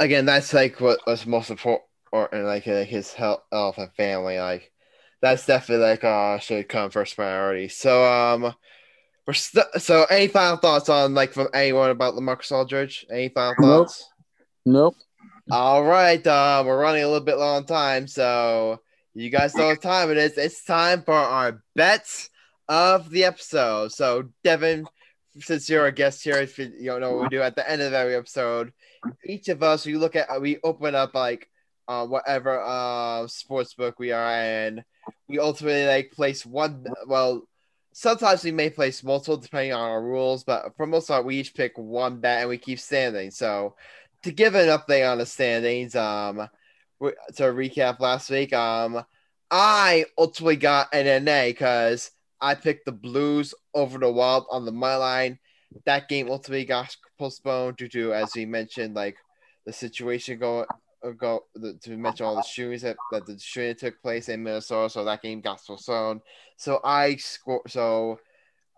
[0.00, 1.82] again, that's like what was most important,
[2.12, 4.38] like, like his health, health and family.
[4.38, 4.72] Like,
[5.22, 7.68] that's definitely like uh should come first priority.
[7.68, 8.54] So um,
[9.26, 13.06] we're st- so any final thoughts on like from anyone about LaMarcus Aldridge?
[13.10, 14.08] Any final thoughts?
[14.66, 14.96] Nope.
[15.50, 18.80] All right, uh, we're running a little bit long on time, so
[19.14, 20.36] you guys know what time it is.
[20.36, 22.28] It's time for our bets
[22.68, 23.92] of the episode.
[23.92, 24.86] So, Devin,
[25.40, 27.82] since you're a guest here, if you don't know what we do at the end
[27.82, 28.72] of every episode,
[29.24, 31.48] each of us we look at we open up like
[31.86, 34.84] uh, whatever uh sports book we are in.
[35.28, 36.84] We ultimately like place one.
[37.06, 37.48] Well,
[37.92, 41.54] sometimes we may place multiple depending on our rules, but for most part, we each
[41.54, 43.30] pick one bet and we keep standing.
[43.30, 43.76] So
[44.22, 46.48] to give an update on the standings, um,
[47.00, 49.04] to recap last week, um,
[49.50, 52.10] I ultimately got an NA because
[52.40, 55.38] I picked the Blues over the Wild on the my line.
[55.84, 59.16] That game ultimately got postponed due to, as we mentioned, like
[59.66, 60.64] the situation go
[61.18, 64.90] go the, to mention all the shootings that, that the shooting took place in Minnesota.
[64.90, 66.22] So that game got postponed.
[66.56, 67.62] So I score.
[67.68, 68.18] So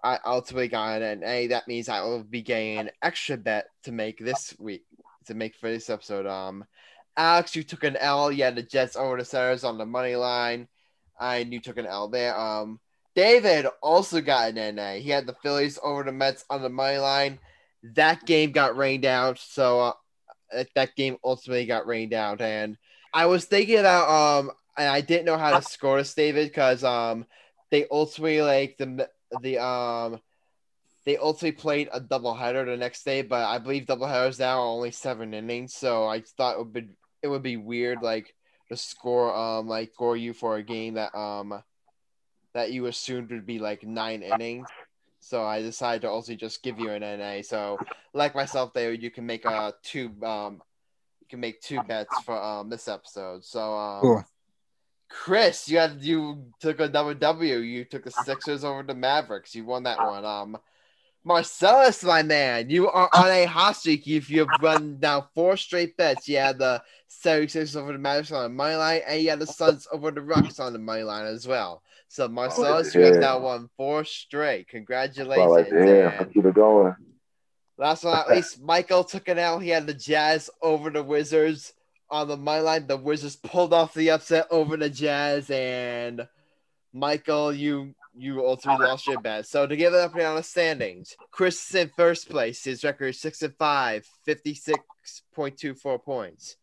[0.03, 1.49] I ultimately got an A.
[1.49, 4.85] That means I will be getting an extra bet to make this week
[5.27, 6.27] to make for this episode.
[6.27, 6.65] Um,
[7.17, 8.31] Alex, you took an L.
[8.31, 10.69] Had the Jets over the Senators on the money line.
[11.19, 12.39] I you took an L there.
[12.39, 12.81] Um,
[13.15, 14.95] David also got an NA.
[14.95, 17.39] He had the Phillies over the Mets on the money line,
[17.83, 19.39] that game got rained out.
[19.39, 19.81] So
[20.55, 22.77] uh, that game ultimately got rained out, and
[23.13, 26.85] I was thinking about um, and I didn't know how to score this, David, because
[26.85, 27.27] um,
[27.71, 29.09] they ultimately like the
[29.43, 30.21] the um.
[31.07, 34.91] They ultimately played a doubleheader the next day, but I believe doubleheaders now are only
[34.91, 35.73] seven innings.
[35.75, 36.89] So I thought it would be
[37.23, 38.35] it would be weird, like
[38.69, 41.63] to score um like score you for a game that um
[42.55, 44.69] that you assumed would be like nine innings.
[45.21, 47.43] So I decided to also just give you an NA.
[47.43, 47.79] So
[48.13, 50.63] like myself, there you can make a two um
[51.21, 53.45] you can make two bets for um this episode.
[53.45, 54.25] So um Cool.
[55.09, 57.59] Chris, you had you took a double W.
[57.59, 59.55] You took the Sixers over the Mavericks.
[59.55, 60.25] You won that one.
[60.25, 60.59] Um
[61.23, 64.07] Marcellus, my man, you are uh, on a hot streak.
[64.07, 68.45] If you've run now four straight bets, you had the 76 over the Mavericks on
[68.45, 71.27] the money line, and you had the Suns over the Rockets on the money line
[71.27, 71.83] as well.
[72.09, 74.69] So Marcellus, oh, you have now won four straight.
[74.69, 75.51] Congratulations.
[75.51, 76.97] like, yeah, keep it going.
[77.77, 79.59] last but not least, Michael took it out.
[79.59, 81.75] He had the Jazz over the Wizards
[82.11, 82.87] on the money line.
[82.87, 86.27] The Wizards pulled off the upset over the Jazz, and
[86.95, 89.47] Michael, you you all ultimately lost your bet.
[89.47, 92.65] So to give it up on the standings, Chris is in first place.
[92.65, 96.57] His record is six and five, 56.24 points.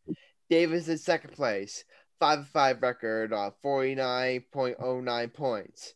[0.49, 1.83] Davis in second place,
[2.19, 5.93] five and five record, uh, 49.09 points.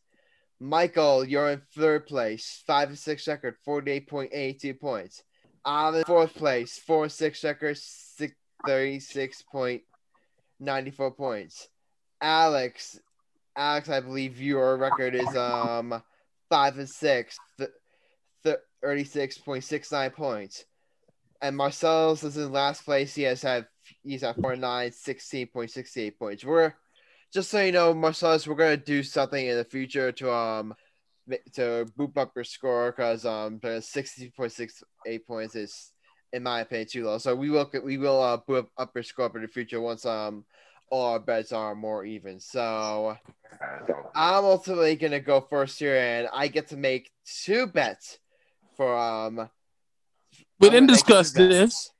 [0.60, 5.22] Michael, you're in third place, five and six record, 48.82 points.
[5.64, 7.78] I'm in fourth place, four and six record,
[8.66, 11.68] 36.94 points.
[12.20, 13.00] Alex,
[13.56, 16.02] Alex, I believe your record is um
[16.50, 17.70] five and six, th-
[18.44, 20.64] th- 36.69 points.
[21.40, 23.14] And Marcellus is in last place.
[23.14, 23.66] He has had
[24.02, 26.44] he's at 49, 16.68 points.
[26.44, 26.74] We're
[27.32, 30.74] just so you know, Marcellus, we're gonna do something in the future to um
[31.54, 35.92] to boop up your score because um the 60.68 points is
[36.32, 37.18] in my opinion too low.
[37.18, 40.44] So we will we will uh boop up your score in the future once um
[40.90, 42.40] all our bets are more even.
[42.40, 43.16] So
[44.14, 48.18] I'm ultimately gonna go first here, and I get to make two bets
[48.76, 49.48] for um.
[50.58, 51.90] We didn't discuss this.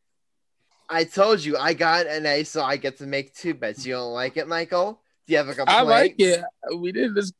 [0.88, 3.86] I told you I got an A, so I get to make two bets.
[3.86, 5.00] You don't like it, Michael?
[5.26, 5.80] Do you have a complaint?
[5.80, 6.44] I like it.
[6.76, 7.34] We didn't just.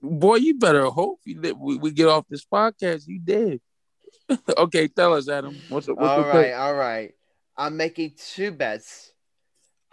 [0.00, 1.58] Boy, you better hope you did.
[1.58, 3.08] We, we get off this podcast.
[3.08, 3.60] You did.
[4.58, 5.56] okay, tell us, Adam.
[5.68, 5.96] What's up?
[5.96, 6.56] What's All the right, pick?
[6.56, 7.12] all right.
[7.56, 9.12] I'm making two bets.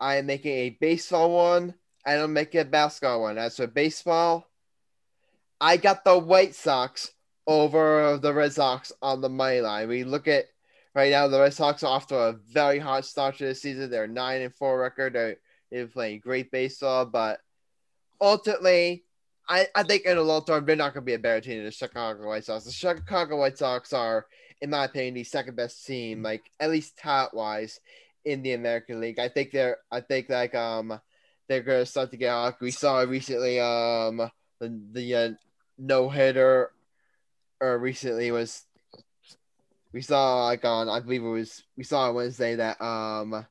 [0.04, 1.76] I am making a baseball one,
[2.06, 3.38] and I'm making a basketball one.
[3.38, 4.51] As for baseball,
[5.62, 7.14] I got the White Sox
[7.47, 9.88] over the Red Sox on the money line.
[9.88, 10.47] We look at
[10.93, 13.89] right now, the Red Sox are off to a very hot start to the season.
[13.89, 15.14] They're nine and four record.
[15.14, 15.38] They're,
[15.72, 17.39] they're playing great baseball, but
[18.20, 19.06] ultimately,
[19.47, 21.60] I, I think in the long term, they're not going to be a better team
[21.60, 22.66] than the Chicago White Sox.
[22.66, 24.26] The Chicago White Sox are,
[24.60, 27.80] in my opinion, the second best team, like at least talent wise,
[28.26, 29.19] in the American League.
[29.19, 30.99] I think they're, I think like um,
[31.47, 32.61] they're to start to get off.
[32.61, 35.30] We saw recently um the the uh,
[35.78, 36.71] no hitter,
[37.59, 38.63] or recently was.
[39.91, 43.45] We saw like on I believe it was we saw on Wednesday that um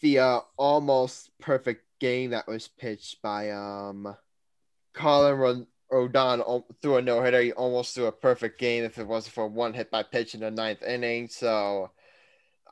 [0.00, 4.16] the uh, almost perfect game that was pitched by um
[4.92, 7.40] Carlos Ron- Rodon threw a no hitter.
[7.40, 10.40] He almost threw a perfect game if it wasn't for one hit by pitch in
[10.40, 11.28] the ninth inning.
[11.28, 11.90] So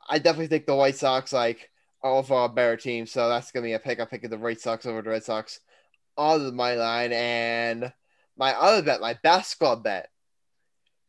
[0.09, 1.69] I definitely think the White Sox like
[2.01, 3.05] are overall better team.
[3.05, 3.99] So that's gonna be a pick.
[3.99, 5.59] I'm picking the White Sox over the Red Sox
[6.17, 7.13] on my line.
[7.13, 7.93] And
[8.37, 10.09] my other bet, my basketball bet.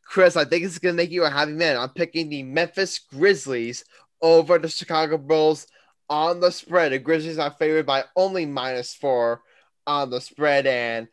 [0.05, 1.77] Chris, I think it's gonna make you a happy man.
[1.77, 3.85] I'm picking the Memphis Grizzlies
[4.21, 5.67] over the Chicago Bulls
[6.09, 6.93] on the spread.
[6.93, 9.43] The Grizzlies are favored by only minus four
[9.87, 11.09] on the spread, and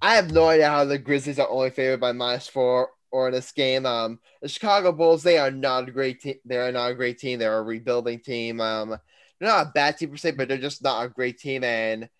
[0.00, 3.32] I have no idea how the Grizzlies are only favored by minus four or in
[3.34, 3.86] this game.
[3.86, 6.34] Um, the Chicago Bulls, they are not a great team.
[6.44, 7.38] They are not a great team.
[7.38, 8.60] They're a rebuilding team.
[8.60, 11.64] Um, they're not a bad team per se, but they're just not a great team.
[11.64, 12.10] And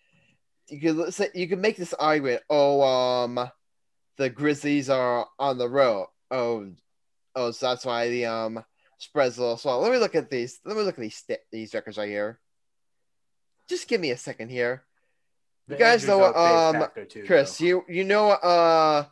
[0.69, 2.41] you could say you could make this argument.
[2.49, 3.47] Oh, um,
[4.17, 6.07] the Grizzlies are on the road.
[6.31, 6.71] Oh,
[7.35, 8.65] oh, so that's why the um
[8.97, 9.79] spread's a little small.
[9.79, 10.59] Let me look at these.
[10.65, 12.39] Let me look at these st- these records right here.
[13.69, 14.83] Just give me a second here.
[15.67, 17.65] You The guys know what, are a big um, Chris, though.
[17.65, 19.05] you you know uh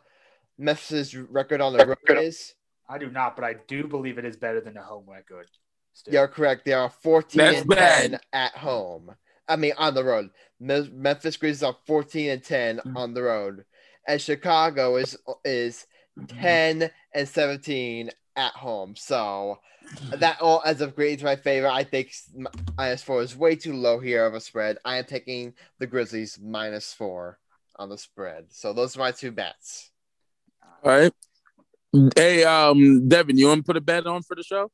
[0.58, 2.54] Memphis' record on the road is?
[2.88, 5.48] I do not, but I do believe it is better than the home record.
[5.92, 6.14] Still.
[6.14, 6.64] You're correct.
[6.64, 8.10] They are 14 That's and bad.
[8.12, 9.14] 10 at home.
[9.48, 10.30] I mean, on the road.
[10.60, 12.96] Me- Memphis Grizzlies are 14 and 10 Mm-hmm.
[12.96, 13.64] on the road,
[14.06, 15.86] and Chicago is is
[16.28, 18.94] 10 and 17 at home.
[18.96, 19.58] So
[20.16, 21.68] that all ends up great into my favor.
[21.68, 24.78] I think m- minus four is way too low here of a spread.
[24.84, 27.38] I am taking the Grizzlies minus four
[27.76, 28.46] on the spread.
[28.50, 29.90] So those are my two bets.
[30.84, 31.12] All right.
[32.14, 34.70] Hey, um, Devin, you want to put a bet on for the show?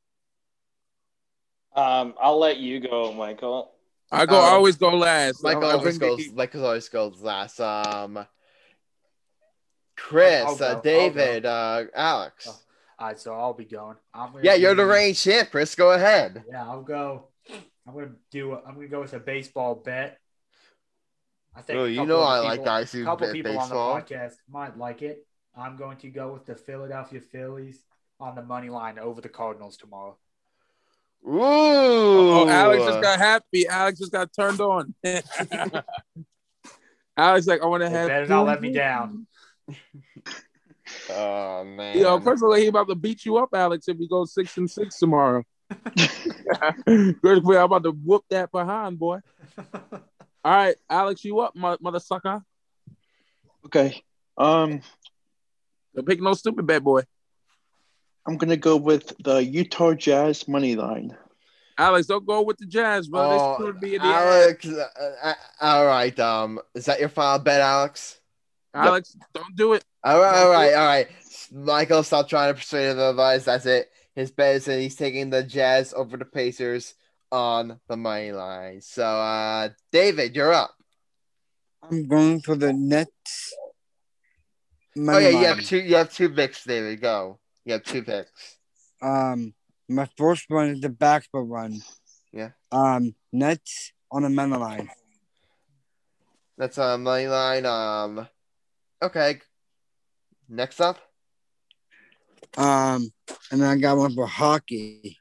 [1.75, 3.71] Um, I'll let you go, Michael.
[4.11, 4.37] I go.
[4.37, 5.43] Um, I always go last.
[5.43, 6.27] Michael I- I always bring goes.
[6.27, 7.59] the- Michael always goes last.
[7.59, 8.27] Um,
[9.97, 10.81] Chris, I'll uh, I'll go.
[10.81, 12.47] David, uh, Alex.
[12.49, 12.59] Oh.
[12.99, 13.95] All right, so I'll be going.
[14.13, 15.73] I'm Yeah, you're the do- reigning champ, Chris.
[15.73, 16.43] Go ahead.
[16.47, 17.27] Yeah, I'll go.
[17.87, 18.53] I'm gonna do.
[18.55, 20.19] I'm gonna go with a baseball bet.
[21.55, 21.79] I think.
[21.79, 23.93] Oh, you know I the like people- guys who A couple bet people baseball.
[23.93, 25.25] on the podcast might like it.
[25.55, 27.83] I'm going to go with the Philadelphia Phillies
[28.19, 30.17] on the money line over the Cardinals tomorrow.
[31.25, 31.39] Ooh.
[31.41, 33.67] Oh, Alex just got happy.
[33.67, 34.93] Alex just got turned on.
[37.15, 38.07] Alex like, I want to They have.
[38.07, 39.27] better not let me down.
[41.09, 41.97] Oh man.
[41.97, 44.57] Yo, first of all, he about to beat you up, Alex, if we go six
[44.57, 45.43] and six tomorrow.
[45.97, 49.19] I'm about to whoop that behind, boy.
[49.57, 49.71] All
[50.43, 52.41] right, Alex, you up, mo- mother sucker?
[53.65, 54.03] Okay.
[54.37, 54.81] Um,
[55.95, 57.03] Don't pick no stupid bet, boy.
[58.25, 61.15] I'm gonna go with the Utah Jazz money line.
[61.77, 63.21] Alex, don't go with the Jazz, bro.
[63.21, 64.65] Oh, this could be in the Alex.
[64.65, 64.87] Uh,
[65.23, 66.17] uh, all right.
[66.19, 68.19] Um, is that your final bet, Alex?
[68.73, 69.83] Alex, don't do it.
[70.03, 71.07] All right, all right, all right.
[71.51, 73.45] Michael, stop trying to persuade him otherwise.
[73.45, 73.89] That's it.
[74.15, 76.93] His bet is that he's taking the Jazz over the Pacers
[77.31, 78.81] on the money line.
[78.81, 80.75] So, uh, David, you're up.
[81.81, 83.53] I'm going for the Nets.
[84.95, 85.79] Oh money yeah, you have two.
[85.79, 87.01] You have two picks, There David.
[87.01, 87.39] Go.
[87.65, 88.57] You have two picks.
[89.01, 89.53] Um,
[89.89, 91.81] my first one is the basketball one.
[92.31, 92.49] Yeah.
[92.71, 94.89] Um, Nets on the money line.
[96.57, 97.65] That's on money line.
[97.65, 98.27] Um,
[99.01, 99.39] okay.
[100.47, 100.97] Next up.
[102.57, 103.11] Um,
[103.51, 105.17] and then I got one for hockey.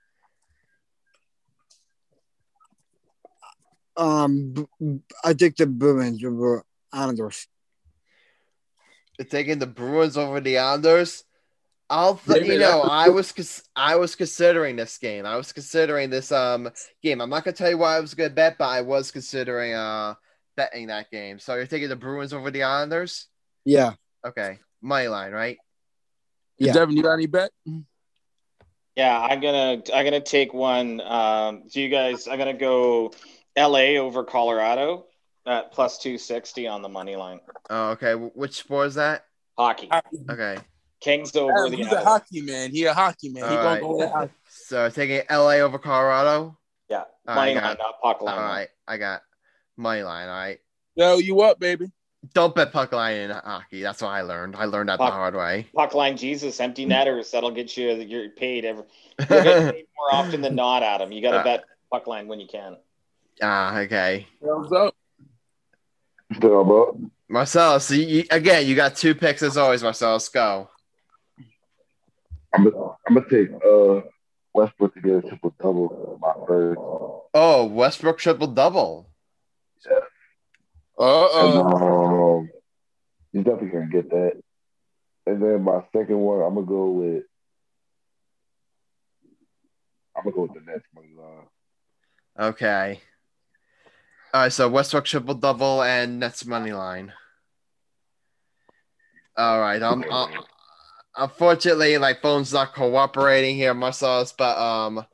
[3.96, 4.66] Um,
[5.24, 6.62] I think the Bruins Islanders.
[6.92, 7.51] You're
[9.30, 11.24] taking the Bruins over the Islanders.
[11.90, 15.26] I'll th- you know I was cons- I was considering this game.
[15.26, 16.70] I was considering this um
[17.02, 17.20] game.
[17.20, 19.74] I'm not gonna tell you why I was a good bet, but I was considering
[19.74, 20.14] uh
[20.56, 21.38] betting that game.
[21.38, 23.26] So you're taking the Bruins over the Islanders.
[23.64, 23.94] Yeah,
[24.24, 25.58] Okay, money line, right?
[26.58, 26.72] Yeah.
[26.72, 27.50] Devin, you got any bet?
[28.96, 31.00] Yeah, I'm gonna I'm gonna take one.
[31.00, 33.12] Um, so you guys, I'm gonna go
[33.56, 33.98] L.A.
[33.98, 35.06] over Colorado
[35.46, 37.40] at plus two sixty on the money line.
[37.70, 38.14] Oh, okay.
[38.14, 39.24] Which sport is that?
[39.58, 39.90] Hockey,
[40.30, 40.56] Okay,
[41.00, 41.76] Kings over Adam, the.
[41.76, 42.70] he's a hockey man.
[42.70, 43.44] He a hockey man.
[43.50, 43.80] He All gonna right.
[43.80, 46.56] go with so taking LA over Colorado.
[46.88, 48.36] Yeah, All money right, I line, got- not puck line.
[48.38, 49.22] right, I got
[49.76, 50.28] money line.
[50.28, 50.58] All right.
[50.94, 51.90] Yo, you up, baby?
[52.34, 53.82] Don't bet puck line in hockey.
[53.82, 54.54] That's what I learned.
[54.56, 55.66] I learned that the hard way.
[55.74, 57.30] Puck line, Jesus, empty netters.
[57.32, 57.90] That'll get you.
[57.94, 58.84] You're paid every.
[59.18, 61.10] You'll get paid more often than not, Adam.
[61.12, 62.76] You got to Uh, bet puck line when you can.
[63.42, 64.26] ah, okay.
[64.40, 64.94] What's up?
[66.40, 66.96] Up.
[67.28, 70.28] Marcellus, so you, again, you got two picks as always, Marcellus.
[70.28, 70.68] Go.
[72.54, 74.02] I'm gonna, take uh
[74.52, 76.18] Westbrook to get a triple double.
[76.20, 76.78] My first.
[77.34, 79.08] Oh, Westbrook triple double.
[79.86, 79.96] Yeah.
[80.98, 82.38] Uh oh.
[82.40, 82.50] um,
[83.32, 84.42] he's definitely gonna get that.
[85.26, 87.24] And then my second one, I'm gonna go with.
[90.14, 91.46] I'm gonna go with the Nets money line.
[92.48, 93.00] Okay.
[94.34, 97.12] All right, so Westbrook triple double and Nets money line.
[99.36, 99.82] All right.
[99.82, 100.28] Um, uh,
[101.16, 105.04] unfortunately, like phone's not cooperating here, Marcellus, but um,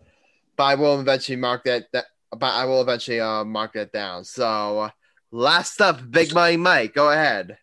[0.56, 1.86] but I will eventually mark that.
[1.92, 4.24] That, but I will eventually uh mark that down.
[4.24, 4.90] So,
[5.32, 6.94] last up, Big Money Mike.
[6.94, 7.58] Go ahead.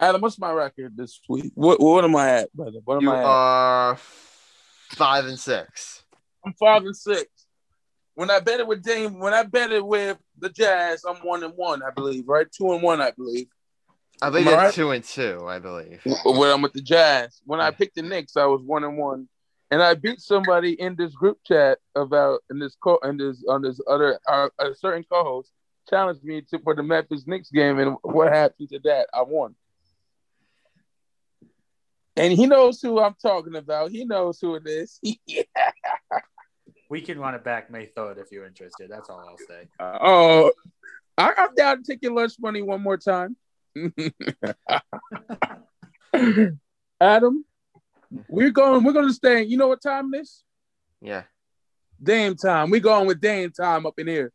[0.00, 1.52] Adam, what's my record this week?
[1.54, 2.78] What what am I at, brother?
[2.84, 3.24] What am You I at?
[3.24, 3.96] are
[4.90, 6.02] five and six.
[6.44, 7.26] I'm five and six.
[8.14, 11.42] When I bet it with Dame, when I bet it with the Jazz, I'm one
[11.42, 12.46] and one, I believe, right?
[12.50, 13.48] Two and one, I believe.
[14.22, 14.72] I believe it's right?
[14.74, 15.44] two and two.
[15.46, 16.00] I believe.
[16.24, 17.40] When I'm with the Jazz.
[17.44, 19.28] When I picked the Knicks, I was one and one.
[19.70, 23.62] And I beat somebody in this group chat about in this co in this on
[23.62, 25.50] this other uh, a certain co-host
[25.90, 29.08] challenged me to for the Memphis Knicks game, and what happened to that?
[29.12, 29.56] I won.
[32.16, 33.90] And he knows who I'm talking about.
[33.90, 35.00] He knows who it is.
[36.94, 38.88] We can run it back May 3rd if you're interested.
[38.88, 39.66] That's all I'll say.
[39.80, 40.52] Uh, oh,
[41.18, 43.36] I, I'm down to take your lunch money one more time.
[47.00, 47.44] Adam,
[48.28, 48.84] we're going.
[48.84, 49.42] We're going to stay.
[49.42, 50.44] You know what time it is?
[51.00, 51.24] Yeah.
[52.00, 52.70] Dame time.
[52.70, 54.30] We going with Dame time up in here.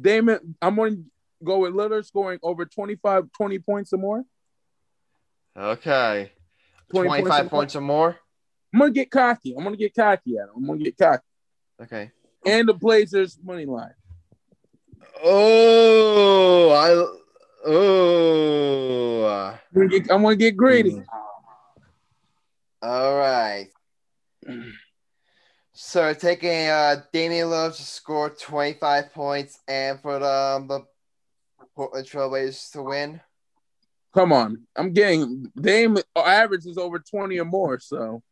[0.00, 1.02] Damian, I'm going to
[1.44, 4.24] go with Lillard scoring over 25, 20 points or more.
[5.54, 6.32] Okay.
[6.90, 8.16] 20 Twenty-five points points or more.
[8.72, 9.54] I'm going to get cocky.
[9.54, 10.54] I'm going to get cocky, Adam.
[10.56, 11.22] I'm going to get cocky.
[11.82, 12.10] Okay.
[12.46, 13.94] And the Blazers money line.
[15.24, 17.68] Oh, I.
[17.68, 19.22] Oh.
[19.24, 21.02] I'm going to get, I'm gonna get greedy.
[22.82, 23.68] All right.
[25.74, 30.86] So taking uh, Damian Lillard to score 25 points and for the, um, the
[31.74, 33.20] Portland Trailblazers to win.
[34.14, 38.22] Come on, I'm getting Dame average is over 20 or more, so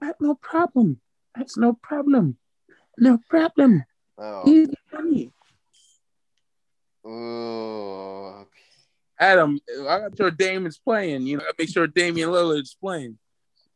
[0.00, 1.00] that's no problem.
[1.34, 2.36] That's no problem.
[2.98, 3.84] No problem.
[4.18, 4.48] Oh.
[4.48, 5.32] Easy money.
[7.06, 8.46] Ooh.
[9.18, 11.22] Adam, I got sure Damian's playing.
[11.22, 13.18] You know, I make sure Damian Lillard's playing.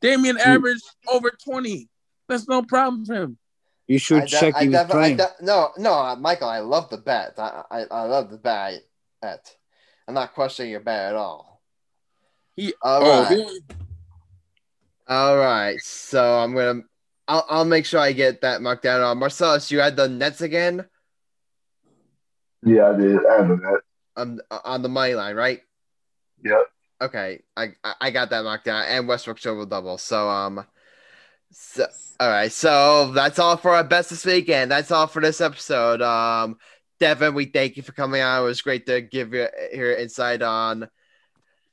[0.01, 1.89] Damian averaged over 20.
[2.29, 3.39] That's no problem for him.
[3.87, 5.17] You should I check I he was playing.
[5.17, 7.35] de- no, no, uh, Michael, I love the bet.
[7.39, 8.83] I, I, I love the bet.
[9.21, 9.55] bet.
[10.07, 11.61] I'm not questioning your bet at all.
[12.55, 13.49] He all oh, right.
[15.09, 15.81] All right.
[15.81, 16.83] So I'm gonna.
[17.31, 19.03] I'll, I'll make sure I get that marked down.
[19.03, 20.85] Uh, Marcellus, you had the Nets again
[22.65, 23.17] Yeah, I did.
[23.25, 23.81] I know that.
[24.17, 25.61] um, on the money line, right?
[26.45, 26.61] Yep.
[27.03, 29.97] Okay, I I- I got that marked down, and Westbrook triple double.
[29.97, 30.67] So um,
[31.53, 31.87] so
[32.19, 34.71] all right, so that's all for our best this weekend.
[34.71, 36.03] That's all for this episode.
[36.03, 36.59] Um,
[36.99, 38.43] Devin, we thank you for coming on.
[38.43, 40.89] It was great to give you your insight on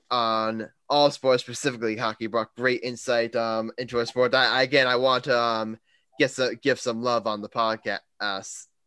[0.09, 2.27] on all sports, specifically hockey.
[2.27, 4.33] Brought great insight um into our sport.
[4.33, 5.77] I again, I want to um
[6.19, 7.99] get some give some love on the podcast.
[8.19, 8.41] Uh,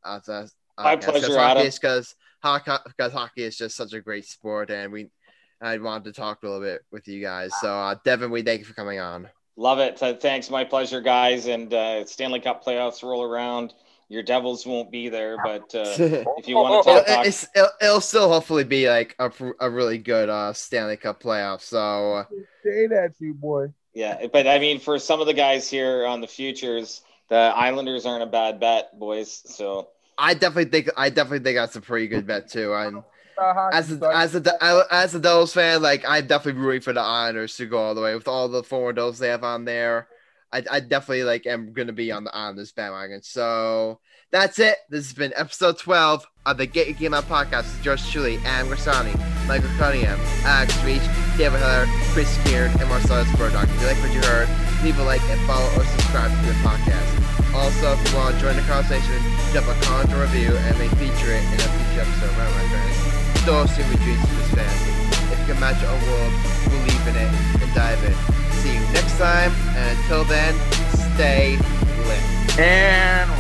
[0.05, 0.47] uh, uh,
[0.79, 1.67] My pleasure, Adam.
[1.67, 5.11] because hockey, because hockey is just such a great sport, and we
[5.61, 7.51] I wanted to talk a little bit with you guys.
[7.61, 9.29] So, uh, Devin, we thank you for coming on.
[9.57, 9.99] Love it.
[9.99, 11.47] Th- Thanks, my pleasure, guys.
[11.47, 13.75] And uh, Stanley Cup playoffs roll around.
[14.11, 15.85] Your Devils won't be there, but uh,
[16.37, 19.31] if you want to It'll, talk, it's, it'll, it'll still hopefully be like a,
[19.61, 21.61] a really good uh, Stanley Cup playoff.
[21.61, 22.25] So, uh,
[22.65, 23.69] Say that to you, boy.
[23.95, 24.27] yeah.
[24.33, 28.25] But I mean, for some of the guys here on the futures, the Islanders aren't
[28.25, 29.43] a bad bet, boys.
[29.47, 32.75] So I definitely think I definitely think that's a pretty good bet too.
[32.75, 33.05] I'm
[33.39, 36.93] About hockey, as a, as a as a Devils fan, like I'm definitely rooting for
[36.93, 39.65] the Islanders to go all the way with all the former Devils they have on
[39.65, 40.09] there.
[40.53, 43.23] I, I definitely like am gonna be on the on this bandwagon.
[43.23, 44.01] So
[44.33, 44.77] that's it.
[44.89, 48.43] This has been episode 12 of the Get Your Game On podcast with George Chuli,
[48.45, 49.15] Adam Grassani,
[49.47, 51.03] Michael Cunningham, Alex Reich,
[51.39, 53.69] David Heller, Chris Kern, and Marcellus Murdock.
[53.69, 54.49] If you like what you heard,
[54.83, 57.21] leave a like and follow or subscribe to the podcast.
[57.55, 59.19] Also, if you want to join the conversation,
[59.51, 62.31] drop a comment or review and may feature it in a future episode.
[62.39, 62.97] Right, my friends?
[63.43, 64.95] Still assume dreams of this fantasy.
[65.31, 66.33] If you can imagine a world,
[66.71, 67.31] believe in it
[67.63, 68.50] and dive in.
[68.61, 70.55] See you next time, and until then,
[71.17, 71.57] stay
[72.07, 72.59] lit.
[72.59, 73.31] And